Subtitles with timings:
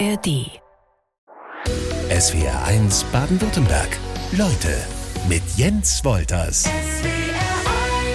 [0.00, 0.50] ARD.
[2.10, 3.96] SWR 1 Baden-Württemberg.
[4.32, 4.76] Leute
[5.28, 6.68] mit Jens Wolters.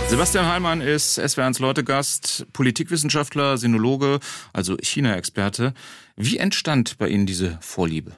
[0.07, 4.19] Sebastian Heilmann ist SWR1 Leute-Gast, Politikwissenschaftler, Sinologe,
[4.51, 5.73] also China-Experte.
[6.17, 8.11] Wie entstand bei Ihnen diese Vorliebe?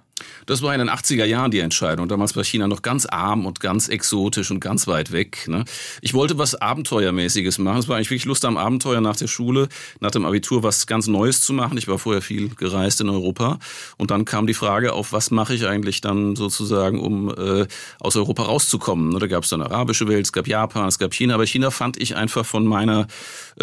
[0.46, 2.08] Das war in den 80er Jahren die Entscheidung.
[2.08, 5.48] Damals war China noch ganz arm und ganz exotisch und ganz weit weg.
[5.48, 5.66] Ne?
[6.02, 7.78] Ich wollte was Abenteuermäßiges machen.
[7.78, 9.68] Es war eigentlich wirklich Lust am Abenteuer nach der Schule,
[10.00, 11.78] nach dem Abitur was ganz Neues zu machen.
[11.78, 13.60] Ich war vorher viel gereist in Europa.
[13.98, 17.68] Und dann kam die Frage auf, was mache ich eigentlich dann sozusagen, um äh,
[18.00, 19.10] aus Europa rauszukommen.
[19.10, 19.20] Ne?
[19.20, 21.36] Da gab es dann arabische Welt, es gab Japan, es gab China.
[21.36, 23.08] Aber China fand ich einfach von meiner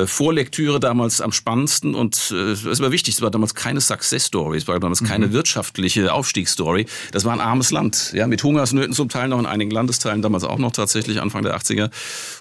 [0.04, 1.94] Vorlektüre damals am spannendsten.
[1.94, 5.28] Und äh, es war wichtig, es war damals keine Success Story, es war damals keine
[5.28, 5.32] mhm.
[5.32, 6.86] wirtschaftliche Aufstiegsstory.
[7.12, 10.44] Das war ein armes Land, ja, mit Hungersnöten zum Teil noch in einigen Landesteilen, damals
[10.44, 11.90] auch noch tatsächlich Anfang der 80er.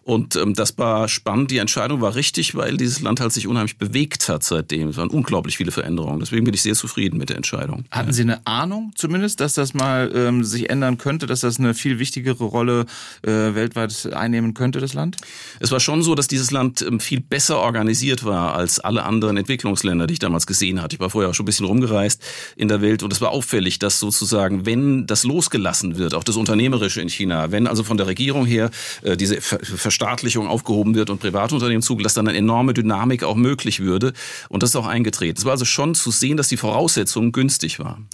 [0.04, 1.52] Und ähm, das war spannend.
[1.52, 4.90] Die Entscheidung war richtig, weil dieses Land halt sich unheimlich bewegt hat seitdem.
[4.90, 6.20] Es waren unglaublich viele Veränderungen.
[6.20, 7.86] Deswegen bin ich sehr zufrieden mit der Entscheidung.
[7.92, 11.74] Hatten Sie eine Ahnung zumindest, dass das mal ähm, sich ändern könnte, dass das eine
[11.74, 12.86] viel wichtigere Rolle
[13.24, 15.18] äh, weltweit einnehmen könnte, das Land?
[15.60, 19.38] Es war schon so, dass dieses Land ähm, viel besser organisiert war als alle anderen
[19.38, 20.96] Entwicklungsländer, die ich damals gesehen hatte.
[20.96, 22.22] Ich war vorher auch schon ein bisschen rumgereist
[22.56, 26.36] in der Welt und es war auffällig, dass sozusagen, wenn das losgelassen wird, auch das
[26.36, 28.70] Unternehmerische in China, wenn also von der Regierung her
[29.04, 33.80] äh, diese Ver Verstaatlichung aufgehoben wird und Privatunternehmen zugelassen, dann eine enorme Dynamik auch möglich
[33.80, 34.14] würde.
[34.50, 35.38] Und das ist auch eingetreten.
[35.38, 38.08] Es war also schon zu sehen, dass die Voraussetzungen günstig waren.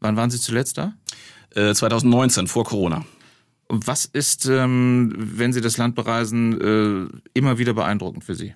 [0.00, 0.94] Wann waren Sie zuletzt da?
[1.54, 3.04] Äh, 2019, vor Corona.
[3.74, 8.52] Was ist, ähm, wenn Sie das Land bereisen, äh, immer wieder beeindruckend für Sie?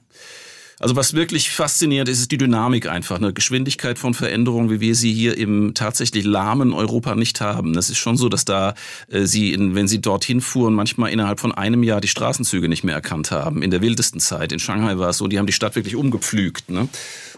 [0.79, 4.95] Also was wirklich faszinierend ist, ist die Dynamik einfach, eine Geschwindigkeit von Veränderungen, wie wir
[4.95, 7.73] sie hier im tatsächlich lahmen Europa nicht haben.
[7.73, 8.75] Das ist schon so, dass da
[9.09, 12.85] äh, sie, in, wenn sie dorthin fuhren, manchmal innerhalb von einem Jahr die Straßenzüge nicht
[12.85, 13.63] mehr erkannt haben.
[13.63, 14.53] In der wildesten Zeit.
[14.53, 16.69] In Shanghai war es so, die haben die Stadt wirklich umgepflügt.
[16.69, 16.89] Ne?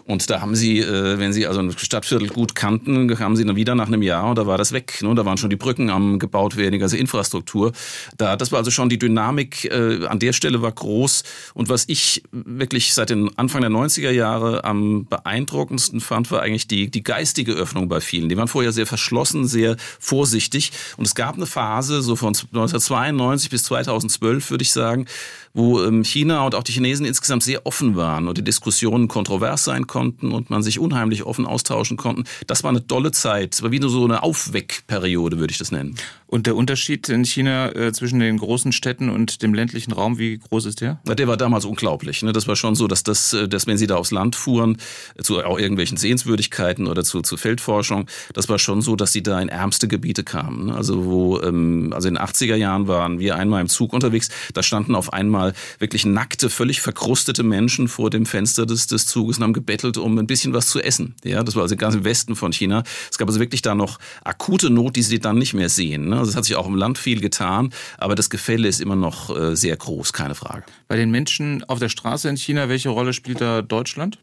[0.09, 3.55] Und da haben sie, äh, wenn sie also ein Stadtviertel gut kannten, haben sie dann
[3.55, 5.03] wieder nach einem Jahr und da war das weg.
[5.03, 5.13] Ne?
[5.13, 7.73] Da waren schon die Brücken am gebaut werden, also Infrastruktur.
[8.17, 11.23] Da, das war also schon die Dynamik äh, an der Stelle war groß.
[11.53, 16.67] Und was ich wirklich seit den Anfang der 90er Jahre am beeindruckendsten fand, war eigentlich
[16.67, 18.29] die, die geistige Öffnung bei vielen.
[18.29, 20.71] Die waren vorher sehr verschlossen, sehr vorsichtig.
[20.97, 25.05] Und es gab eine Phase, so von 1992 bis 2012, würde ich sagen,
[25.53, 29.63] wo ähm, China und auch die Chinesen insgesamt sehr offen waren und die Diskussionen kontrovers
[29.65, 32.23] sein konnten und man sich unheimlich offen austauschen konnten.
[32.47, 33.55] Das war eine tolle Zeit.
[33.55, 35.95] Es war wie nur so eine Aufweckperiode, würde ich das nennen.
[36.27, 40.37] Und der Unterschied in China äh, zwischen den großen Städten und dem ländlichen Raum, wie
[40.37, 40.99] groß ist der?
[41.05, 42.21] Na, der war damals unglaublich.
[42.21, 42.33] Ne?
[42.33, 44.77] Das war schon so, dass das, äh, dass wenn sie da aufs Land fuhren,
[45.19, 49.41] zu auch irgendwelchen Sehenswürdigkeiten oder zu, zu Feldforschung, das war schon so, dass sie da
[49.41, 50.67] in ärmste Gebiete kamen.
[50.67, 50.75] Ne?
[50.75, 54.61] Also wo, ähm, also in den 80er Jahren waren wir einmal im Zug unterwegs, da
[54.61, 59.45] standen auf einmal wirklich nackte, völlig verkrustete Menschen vor dem Fenster des, des Zuges und
[59.45, 61.15] haben gebettelt, um ein bisschen was zu essen.
[61.23, 62.83] Ja, das war also ganz im Westen von China.
[63.11, 66.09] Es gab also wirklich da noch akute Not, die sie dann nicht mehr sehen.
[66.09, 66.19] Ne?
[66.19, 69.35] Also es hat sich auch im Land viel getan, aber das Gefälle ist immer noch
[69.35, 70.63] äh, sehr groß, keine Frage.
[70.87, 74.19] Bei den Menschen auf der Straße in China, welche Rolle spielt da Deutschland?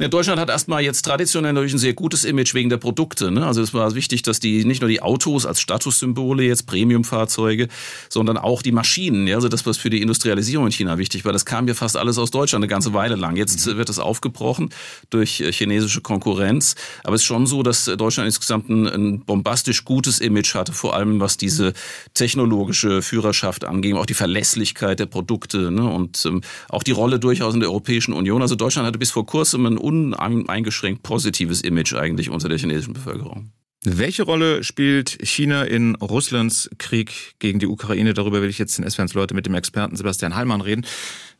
[0.00, 3.30] Ja, Deutschland hat erstmal jetzt traditionell natürlich ein sehr gutes Image wegen der Produkte.
[3.30, 3.46] Ne?
[3.46, 7.68] Also es war wichtig, dass die nicht nur die Autos als Statussymbole, jetzt Premiumfahrzeuge,
[8.08, 11.32] sondern auch die Maschinen, ja, also das, was für die Industrialisierung in China wichtig war,
[11.32, 13.36] das kam ja fast alles aus Deutschland eine ganze Weile lang.
[13.36, 13.76] Jetzt mhm.
[13.76, 14.70] wird das aufgebrochen
[15.10, 16.74] durch äh, chinesische Konkurrenz.
[17.04, 20.94] Aber es ist schon so, dass Deutschland insgesamt ein, ein bombastisch gutes Image hatte, vor
[20.94, 21.72] allem was diese
[22.14, 25.88] technologische Führerschaft angeht, auch die Verlässlichkeit der Produkte ne?
[25.90, 28.42] und ähm, auch die Rolle durchaus in der Europäischen Union.
[28.42, 33.52] Also Deutschland hatte bis vor kurzem ein uneingeschränkt positives Image eigentlich unter der chinesischen Bevölkerung.
[33.84, 38.12] Welche Rolle spielt China in Russlands Krieg gegen die Ukraine?
[38.12, 40.84] Darüber will ich jetzt in S-Fans Leute mit dem Experten Sebastian Hallmann reden.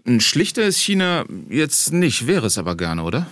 [0.06, 3.26] Ein schlichter ist China jetzt nicht, wäre es aber gerne, oder?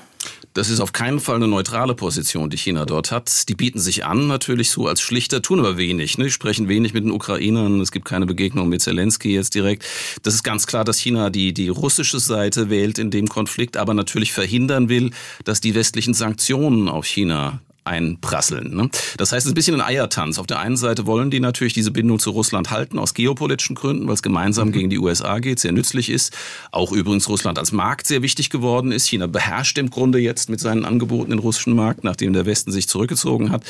[0.54, 3.48] Das ist auf keinen Fall eine neutrale Position, die China dort hat.
[3.48, 6.16] Die bieten sich an, natürlich so als Schlichter, tun aber wenig.
[6.16, 6.24] Ne?
[6.24, 7.80] Die sprechen wenig mit den Ukrainern.
[7.80, 9.84] Es gibt keine Begegnung mit Zelensky jetzt direkt.
[10.22, 13.92] Das ist ganz klar, dass China die, die russische Seite wählt in dem Konflikt, aber
[13.92, 15.10] natürlich verhindern will,
[15.44, 18.74] dass die westlichen Sanktionen auf China einprasseln.
[18.74, 18.90] Ne?
[19.16, 20.38] Das heißt, es ist ein bisschen ein Eiertanz.
[20.38, 24.06] Auf der einen Seite wollen die natürlich diese Bindung zu Russland halten, aus geopolitischen Gründen,
[24.06, 24.72] weil es gemeinsam mhm.
[24.72, 26.36] gegen die USA geht, sehr nützlich ist.
[26.72, 29.06] Auch übrigens Russland als Markt sehr wichtig geworden ist.
[29.06, 32.88] China beherrscht im Grunde jetzt mit seinen Angeboten den russischen Markt, nachdem der Westen sich
[32.88, 33.64] zurückgezogen hat.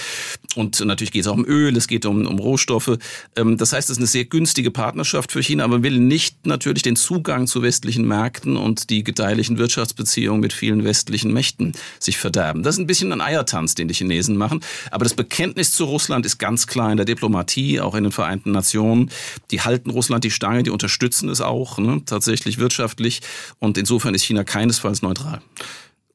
[0.55, 2.99] Und natürlich geht es auch um Öl, es geht um, um Rohstoffe.
[3.37, 6.83] Ähm, das heißt, es ist eine sehr günstige Partnerschaft für China, aber will nicht natürlich
[6.83, 12.63] den Zugang zu westlichen Märkten und die gedeihlichen Wirtschaftsbeziehungen mit vielen westlichen Mächten sich verderben.
[12.63, 14.06] Das ist ein bisschen ein Eiertanz, den die Chinesen
[14.37, 14.61] machen.
[14.91, 18.53] Aber das Bekenntnis zu Russland ist ganz klar in der Diplomatie, auch in den Vereinten
[18.53, 19.11] Nationen.
[19.51, 23.21] Die halten Russland die Stange, die unterstützen es auch, ne, tatsächlich wirtschaftlich.
[23.59, 25.41] Und insofern ist China keinesfalls neutral.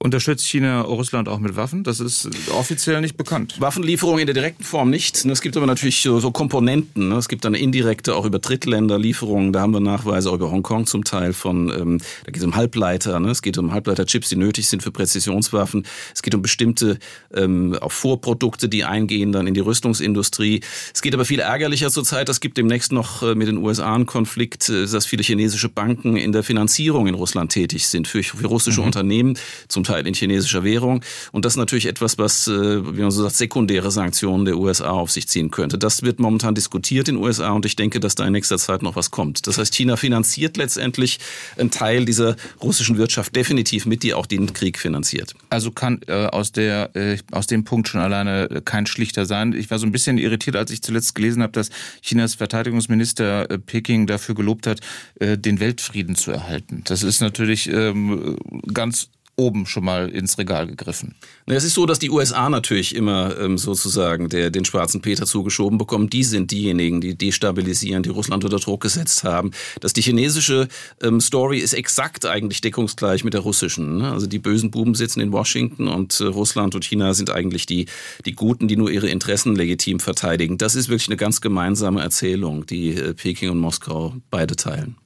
[0.04, 1.84] Unterstützt China Russland auch mit Waffen?
[1.84, 3.62] Das ist offiziell nicht bekannt.
[3.62, 5.24] Waffenlieferungen in der direkten Form nicht.
[5.26, 7.10] Es gibt aber natürlich so Komponenten.
[7.10, 7.18] Ne?
[7.18, 9.54] Es gibt eine indirekte, auch über Drittländerlieferungen.
[9.54, 12.56] Da haben wir Nachweise auch über Hongkong zum Teil von, ähm, da geht es um
[12.56, 13.20] Halbleiter.
[13.20, 13.30] Ne?
[13.30, 15.86] Es geht um Halbleiterchips, die nötig sind für Präzisionswaffen.
[16.16, 16.98] Es geht um bestimmte
[17.32, 20.62] ähm, auch Vorprodukte, die eingehen dann in die Rüstungsindustrie.
[20.96, 22.28] Es geht aber viel ärgerlicher zurzeit.
[22.28, 26.18] Es gibt demnächst noch äh, mit den USA einen Konflikt, äh, dass viele chinesische Banken
[26.18, 28.88] in der Finanzierung in Russland tätig sind für, für russische mhm.
[28.88, 29.38] Unternehmen.
[29.68, 31.04] Zum Teil in chinesischer Währung.
[31.32, 34.92] Und das ist natürlich etwas, was, äh, wie man so sagt, sekundäre Sanktionen der USA
[34.92, 35.78] auf sich ziehen könnte.
[35.78, 38.82] Das wird momentan diskutiert in den USA und ich denke, dass da in nächster Zeit
[38.82, 39.48] noch was kommt.
[39.48, 41.20] Das heißt, China finanziert letztendlich
[41.58, 45.34] einen Teil dieser russischen Wirtschaft definitiv mit, die auch den Krieg finanziert.
[45.50, 49.54] Also kann äh, aus, der, äh, aus dem Punkt schon alleine kein schlichter sein.
[49.54, 51.70] Ich war so ein bisschen irritiert, als ich zuletzt gelesen habe, dass
[52.02, 54.80] Chinas Verteidigungsminister äh, Peking dafür gelobt hat,
[55.20, 56.82] äh, den Weltfrieden zu erhalten.
[56.86, 58.38] Das ist natürlich ähm,
[58.74, 61.16] ganz oben schon mal ins Regal gegriffen.
[61.46, 65.78] Es ist so, dass die USA natürlich immer ähm, sozusagen der, den schwarzen Peter zugeschoben
[65.78, 66.10] bekommen.
[66.10, 69.52] Die sind diejenigen, die destabilisieren, die Russland unter Druck gesetzt haben.
[69.80, 70.68] Dass die chinesische
[71.02, 73.98] ähm, Story ist exakt eigentlich deckungsgleich mit der russischen.
[73.98, 74.12] Ne?
[74.12, 77.88] Also die bösen Buben sitzen in Washington und äh, Russland und China sind eigentlich die,
[78.26, 80.58] die Guten, die nur ihre Interessen legitim verteidigen.
[80.58, 85.01] Das ist wirklich eine ganz gemeinsame Erzählung, die äh, Peking und Moskau beide teilen.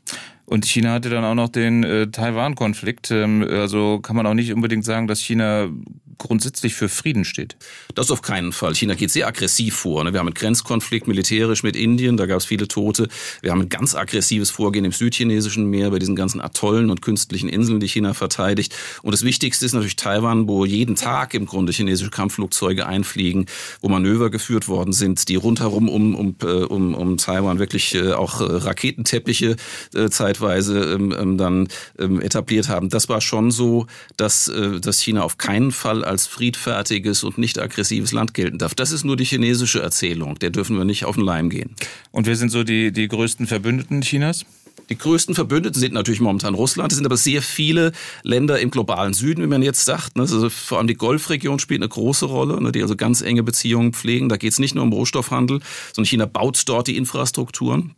[0.45, 3.11] Und China hatte dann auch noch den äh, Taiwan-Konflikt.
[3.11, 5.69] Ähm, also kann man auch nicht unbedingt sagen, dass China
[6.17, 7.55] grundsätzlich für Frieden steht.
[7.93, 8.75] Das auf keinen Fall.
[8.75, 10.03] China geht sehr aggressiv vor.
[10.03, 10.13] Ne?
[10.13, 13.07] Wir haben einen Grenzkonflikt militärisch mit Indien, da gab es viele Tote.
[13.41, 17.49] Wir haben ein ganz aggressives Vorgehen im südchinesischen Meer bei diesen ganzen Atollen und künstlichen
[17.49, 18.75] Inseln, die China verteidigt.
[19.01, 23.45] Und das Wichtigste ist natürlich Taiwan, wo jeden Tag im Grunde chinesische Kampfflugzeuge einfliegen,
[23.81, 28.13] wo Manöver geführt worden sind, die rundherum um, um, äh, um, um Taiwan wirklich äh,
[28.13, 29.55] auch Raketenteppiche
[29.93, 31.67] äh, zeitweise ähm, ähm, dann
[31.99, 32.89] ähm, etabliert haben.
[32.89, 33.87] Das war schon so,
[34.17, 38.75] dass, äh, dass China auf keinen Fall als friedfertiges und nicht aggressives Land gelten darf.
[38.75, 40.37] Das ist nur die chinesische Erzählung.
[40.39, 41.75] Der dürfen wir nicht auf den Leim gehen.
[42.11, 44.45] Und wer sind so die, die größten Verbündeten Chinas?
[44.89, 46.91] Die größten Verbündeten sind natürlich momentan Russland.
[46.91, 47.91] Es sind aber sehr viele
[48.21, 50.19] Länder im globalen Süden, wie man jetzt sagt.
[50.19, 53.93] Also vor allem die Golfregion spielt eine große Rolle, ne, die also ganz enge Beziehungen
[53.93, 54.29] pflegen.
[54.29, 55.61] Da geht es nicht nur um Rohstoffhandel,
[55.93, 57.93] sondern China baut dort die Infrastrukturen.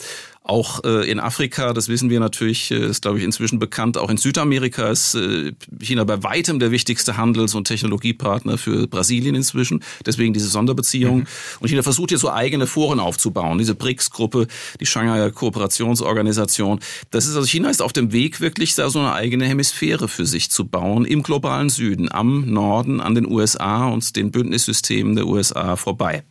[0.49, 4.09] Auch äh, in Afrika, das wissen wir natürlich, äh, ist glaube ich inzwischen bekannt, auch
[4.09, 5.51] in Südamerika ist äh,
[5.81, 9.83] China bei weitem der wichtigste Handels- und Technologiepartner für Brasilien inzwischen.
[10.05, 11.19] Deswegen diese Sonderbeziehung.
[11.19, 11.27] Mhm.
[11.59, 13.57] Und China versucht hier so eigene Foren aufzubauen.
[13.57, 14.47] Diese BRICS-Gruppe,
[14.79, 16.79] die Shanghai Kooperationsorganisation.
[17.11, 20.25] Das ist also China ist auf dem Weg, wirklich da so eine eigene Hemisphäre für
[20.25, 25.27] sich zu bauen im globalen Süden, am Norden, an den USA und den Bündnissystemen der
[25.27, 26.23] USA vorbei.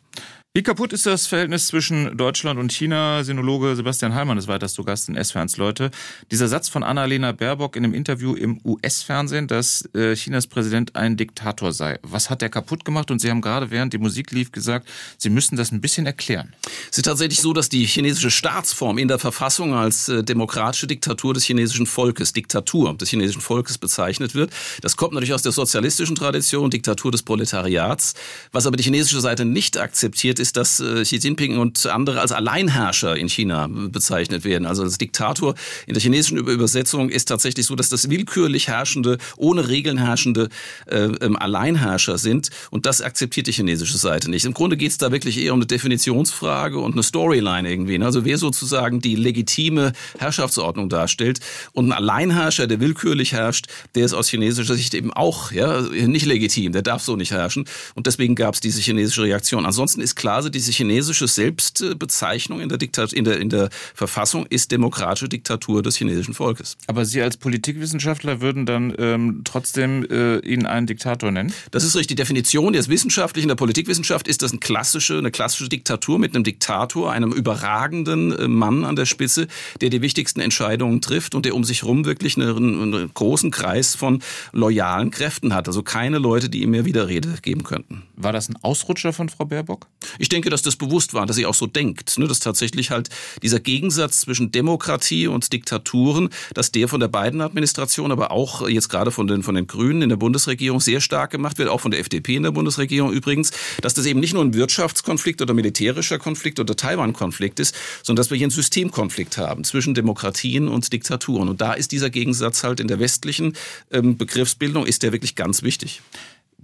[0.56, 3.22] Wie kaputt ist das Verhältnis zwischen Deutschland und China?
[3.22, 5.90] Sinologe Sebastian Hallmann ist weiter zu Gast in S-Ferns Leute.
[6.30, 11.18] Dieser Satz von Annalena Baerbock in einem Interview im US-Fernsehen, dass äh, Chinas Präsident ein
[11.18, 11.98] Diktator sei.
[12.02, 13.10] Was hat er kaputt gemacht?
[13.10, 14.88] Und Sie haben gerade während die Musik lief gesagt,
[15.18, 16.54] Sie müssen das ein bisschen erklären.
[16.90, 21.34] Es ist tatsächlich so, dass die chinesische Staatsform in der Verfassung als äh, demokratische Diktatur
[21.34, 24.54] des chinesischen Volkes, Diktatur des chinesischen Volkes bezeichnet wird.
[24.80, 28.14] Das kommt natürlich aus der sozialistischen Tradition, Diktatur des Proletariats.
[28.52, 32.32] Was aber die chinesische Seite nicht akzeptiert, ist, dass äh, Xi Jinping und andere als
[32.32, 34.66] Alleinherrscher in China bezeichnet werden.
[34.66, 35.54] Also als Diktator
[35.86, 40.48] in der chinesischen Übersetzung ist tatsächlich so, dass das willkürlich herrschende, ohne Regeln herrschende
[40.86, 42.50] äh, ähm, Alleinherrscher sind.
[42.70, 44.44] Und das akzeptiert die chinesische Seite nicht.
[44.44, 48.02] Im Grunde geht es da wirklich eher um eine Definitionsfrage und eine Storyline irgendwie.
[48.02, 51.40] Also wer sozusagen die legitime Herrschaftsordnung darstellt
[51.72, 56.26] und ein Alleinherrscher, der willkürlich herrscht, der ist aus chinesischer Sicht eben auch ja, nicht
[56.26, 56.72] legitim.
[56.72, 57.64] Der darf so nicht herrschen.
[57.94, 59.66] Und deswegen gab es diese chinesische Reaktion.
[59.66, 64.46] Ansonsten ist klar, also diese chinesische Selbstbezeichnung in der, Diktat in der, in der Verfassung
[64.46, 66.76] ist demokratische Diktatur des chinesischen Volkes.
[66.86, 71.54] Aber Sie als Politikwissenschaftler würden dann ähm, trotzdem äh, ihn einen Diktator nennen?
[71.70, 72.08] Das ist richtig.
[72.08, 76.44] Die Definition des Wissenschaftlichen, der Politikwissenschaft ist das eine klassische, eine klassische Diktatur mit einem
[76.44, 79.48] Diktator, einem überragenden äh, Mann an der Spitze,
[79.80, 83.94] der die wichtigsten Entscheidungen trifft und der um sich herum wirklich einen, einen großen Kreis
[83.94, 85.66] von loyalen Kräften hat.
[85.66, 88.02] Also keine Leute, die ihm mehr Widerrede geben könnten.
[88.16, 89.86] War das ein Ausrutscher von Frau Baerbock?
[90.18, 92.18] Ich denke, dass das bewusst war, dass sie auch so denkt.
[92.18, 92.26] Ne?
[92.26, 93.08] Dass tatsächlich halt
[93.42, 99.10] dieser Gegensatz zwischen Demokratie und Diktaturen, dass der von der Biden-Administration, aber auch jetzt gerade
[99.10, 102.00] von den, von den Grünen in der Bundesregierung sehr stark gemacht wird, auch von der
[102.00, 106.60] FDP in der Bundesregierung übrigens, dass das eben nicht nur ein Wirtschaftskonflikt oder militärischer Konflikt
[106.60, 111.48] oder Taiwan-Konflikt ist, sondern dass wir hier einen Systemkonflikt haben zwischen Demokratien und Diktaturen.
[111.48, 113.54] Und da ist dieser Gegensatz halt in der westlichen
[113.90, 116.02] ähm, Begriffsbildung, ist der wirklich ganz wichtig.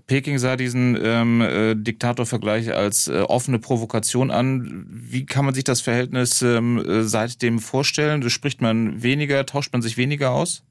[0.06, 4.87] Peking sah diesen ähm, äh, Diktatorvergleich als äh, offene Provokation an.
[4.88, 8.28] Wie kann man sich das Verhältnis ähm, äh, seitdem vorstellen?
[8.28, 10.64] Spricht man weniger, tauscht man sich weniger aus?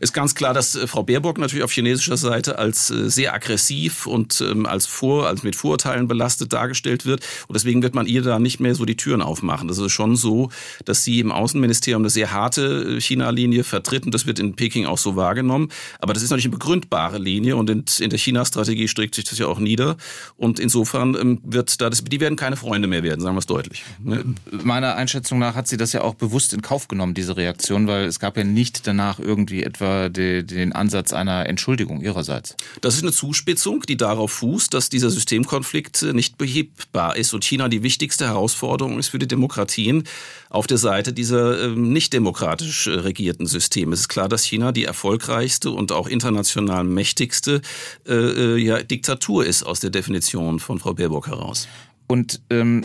[0.00, 4.06] Ist ganz klar, dass äh, Frau Baerbock natürlich auf chinesischer Seite als äh, sehr aggressiv
[4.06, 7.24] und ähm, als vor, als mit Vorurteilen belastet dargestellt wird.
[7.46, 9.68] Und deswegen wird man ihr da nicht mehr so die Türen aufmachen.
[9.68, 10.50] Das ist schon so,
[10.84, 14.86] dass sie im Außenministerium eine sehr harte äh, China-Linie vertritt und das wird in Peking
[14.86, 15.68] auch so wahrgenommen.
[15.98, 19.46] Aber das ist natürlich eine begründbare Linie und in, der China-Strategie streckt sich das ja
[19.46, 19.96] auch nieder.
[20.36, 23.46] Und insofern ähm, wird da das, die werden keine Freunde mehr werden, sagen wir es
[23.46, 23.84] deutlich.
[24.02, 24.24] Ne?
[24.50, 28.04] Meiner Einschätzung nach hat sie das ja auch bewusst in Kauf genommen, diese Reaktion, weil
[28.04, 32.56] es gab ja nicht danach irgendwie etwa die, den Ansatz einer Entschuldigung ihrerseits.
[32.80, 37.68] Das ist eine Zuspitzung, die darauf fußt, dass dieser Systemkonflikt nicht behebbar ist und China
[37.68, 40.04] die wichtigste Herausforderung ist für die Demokratien
[40.50, 43.94] auf der Seite dieser äh, nicht demokratisch äh, regierten Systeme.
[43.94, 47.60] Es ist klar, dass China die erfolgreichste und auch international mächtigste
[48.06, 51.68] äh, äh ja, Diktatur ist aus der Definition von Frau Baerbock heraus.
[52.06, 52.84] Und ähm,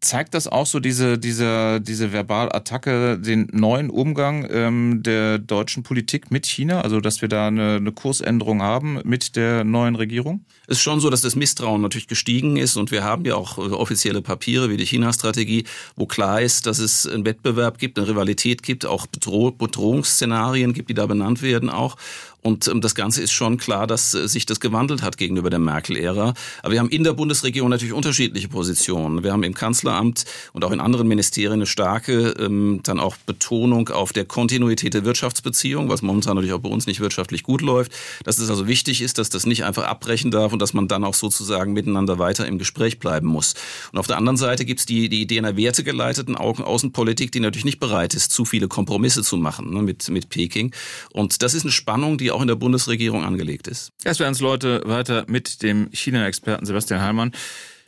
[0.00, 6.30] zeigt das auch so diese, diese, diese Verbalattacke, den neuen Umgang ähm, der deutschen Politik
[6.30, 6.80] mit China?
[6.80, 10.44] Also, dass wir da eine, eine Kursänderung haben mit der neuen Regierung?
[10.66, 13.58] Es ist schon so, dass das Misstrauen natürlich gestiegen ist und wir haben ja auch
[13.58, 15.64] äh, offizielle Papiere wie die China-Strategie,
[15.96, 20.88] wo klar ist, dass es einen Wettbewerb gibt, eine Rivalität gibt, auch Bedroh Bedrohungsszenarien gibt,
[20.88, 21.96] die da benannt werden auch.
[22.42, 25.58] Und ähm, das Ganze ist schon klar, dass äh, sich das gewandelt hat gegenüber der
[25.58, 26.34] Merkel-Ära.
[26.62, 29.22] Aber wir haben in der Bundesregierung natürlich unterschiedliche Positionen.
[29.22, 29.54] Wir haben im
[29.90, 34.94] Kanzleramt und auch in anderen Ministerien eine starke ähm, dann auch Betonung auf der Kontinuität
[34.94, 37.92] der Wirtschaftsbeziehung, was momentan natürlich auch bei uns nicht wirtschaftlich gut läuft.
[38.24, 41.04] Dass es also wichtig ist, dass das nicht einfach abbrechen darf und dass man dann
[41.04, 43.54] auch sozusagen miteinander weiter im Gespräch bleiben muss.
[43.92, 47.64] Und auf der anderen Seite gibt es die, die Idee einer wertegeleiteten Außenpolitik, die natürlich
[47.64, 50.72] nicht bereit ist, zu viele Kompromisse zu machen ne, mit, mit Peking.
[51.12, 53.92] Und das ist eine Spannung, die auch in der Bundesregierung angelegt ist.
[54.04, 57.32] Es werden es Leute weiter mit dem China-Experten Sebastian Heilmann.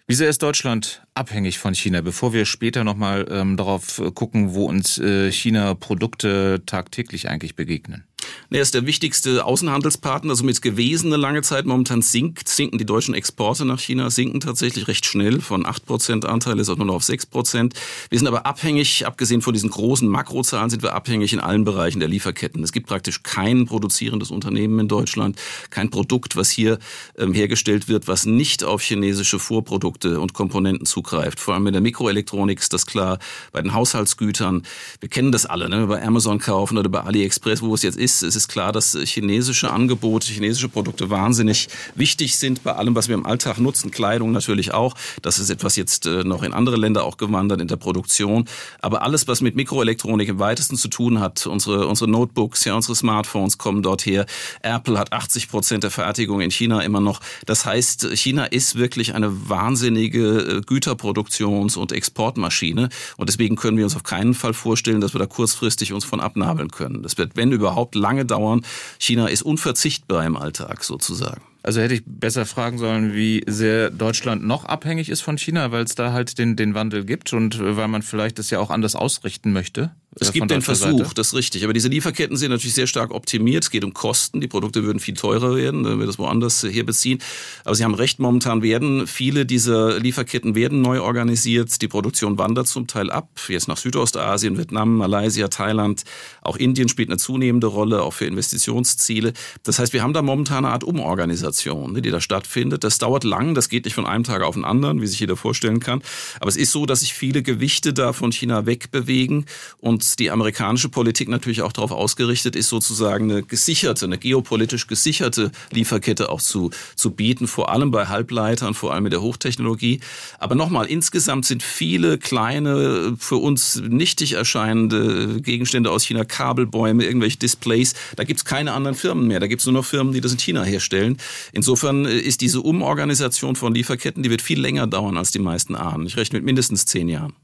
[0.06, 2.00] Wie sehr ist Deutschland abhängig von China?
[2.00, 8.04] Bevor wir später nochmal ähm, darauf gucken, wo uns äh, China-Produkte tagtäglich eigentlich begegnen.
[8.50, 11.64] Er ist der wichtigste Außenhandelspartner, somit gewesen eine lange Zeit.
[11.64, 15.40] Momentan sinkt, sinken die deutschen Exporte nach China, sinken tatsächlich recht schnell.
[15.40, 17.72] Von 8% Anteil ist auch nur noch auf 6%.
[18.10, 21.98] Wir sind aber abhängig, abgesehen von diesen großen Makrozahlen, sind wir abhängig in allen Bereichen
[22.00, 22.62] der Lieferketten.
[22.62, 26.78] Es gibt praktisch kein produzierendes Unternehmen in Deutschland, kein Produkt, was hier
[27.16, 31.40] ähm, hergestellt wird, was nicht auf chinesische Vorprodukte und Komponenten zugreift.
[31.40, 33.18] Vor allem in der Mikroelektronik ist das klar,
[33.52, 34.62] bei den Haushaltsgütern.
[35.00, 35.86] Wir kennen das alle, ne?
[35.86, 38.11] bei Amazon kaufen oder bei AliExpress, wo es jetzt ist.
[38.20, 43.14] Es ist klar, dass chinesische Angebote, chinesische Produkte wahnsinnig wichtig sind bei allem, was wir
[43.14, 43.90] im Alltag nutzen.
[43.90, 44.94] Kleidung natürlich auch.
[45.22, 48.46] Das ist etwas jetzt äh, noch in andere Länder auch gewandert in der Produktion.
[48.80, 52.96] Aber alles, was mit Mikroelektronik im weitesten zu tun hat, unsere, unsere Notebooks, ja, unsere
[52.96, 54.26] Smartphones kommen dort her.
[54.62, 57.20] Apple hat 80 Prozent der Fertigung in China immer noch.
[57.46, 62.88] Das heißt, China ist wirklich eine wahnsinnige äh, Güterproduktions- und Exportmaschine.
[63.16, 66.20] Und deswegen können wir uns auf keinen Fall vorstellen, dass wir da kurzfristig uns von
[66.20, 67.02] abnabeln können.
[67.02, 68.62] Das wird, wenn überhaupt, lange dauern.
[68.98, 71.42] China ist unverzichtbar im Alltag sozusagen.
[71.62, 75.84] Also hätte ich besser fragen sollen, wie sehr Deutschland noch abhängig ist von China, weil
[75.84, 78.96] es da halt den, den Wandel gibt und weil man vielleicht das ja auch anders
[78.96, 79.92] ausrichten möchte.
[80.20, 81.14] Es gibt den Versuch, Seite.
[81.14, 81.64] das ist richtig.
[81.64, 83.64] Aber diese Lieferketten sind natürlich sehr stark optimiert.
[83.64, 84.42] Es geht um Kosten.
[84.42, 87.18] Die Produkte würden viel teurer werden, wenn wir das woanders hier beziehen.
[87.64, 91.80] Aber Sie haben recht, momentan werden viele dieser Lieferketten werden neu organisiert.
[91.80, 93.28] Die Produktion wandert zum Teil ab.
[93.48, 96.02] Jetzt nach Südostasien, Vietnam, Malaysia, Thailand.
[96.42, 99.32] Auch Indien spielt eine zunehmende Rolle, auch für Investitionsziele.
[99.62, 102.84] Das heißt, wir haben da momentan eine Art Umorganisation, die da stattfindet.
[102.84, 103.54] Das dauert lang.
[103.54, 106.02] Das geht nicht von einem Tag auf den anderen, wie sich jeder vorstellen kann.
[106.38, 109.46] Aber es ist so, dass sich viele Gewichte da von China wegbewegen
[109.78, 114.86] und und die amerikanische Politik natürlich auch darauf ausgerichtet ist, sozusagen eine gesicherte, eine geopolitisch
[114.86, 120.00] gesicherte Lieferkette auch zu, zu bieten, vor allem bei Halbleitern, vor allem mit der Hochtechnologie.
[120.38, 127.38] Aber nochmal, insgesamt sind viele kleine, für uns nichtig erscheinende Gegenstände aus China, Kabelbäume, irgendwelche
[127.38, 129.40] Displays, da gibt es keine anderen Firmen mehr.
[129.40, 131.16] Da gibt es nur noch Firmen, die das in China herstellen.
[131.52, 136.06] Insofern ist diese Umorganisation von Lieferketten, die wird viel länger dauern, als die meisten ahnen.
[136.06, 137.34] Ich rechne mit mindestens zehn Jahren.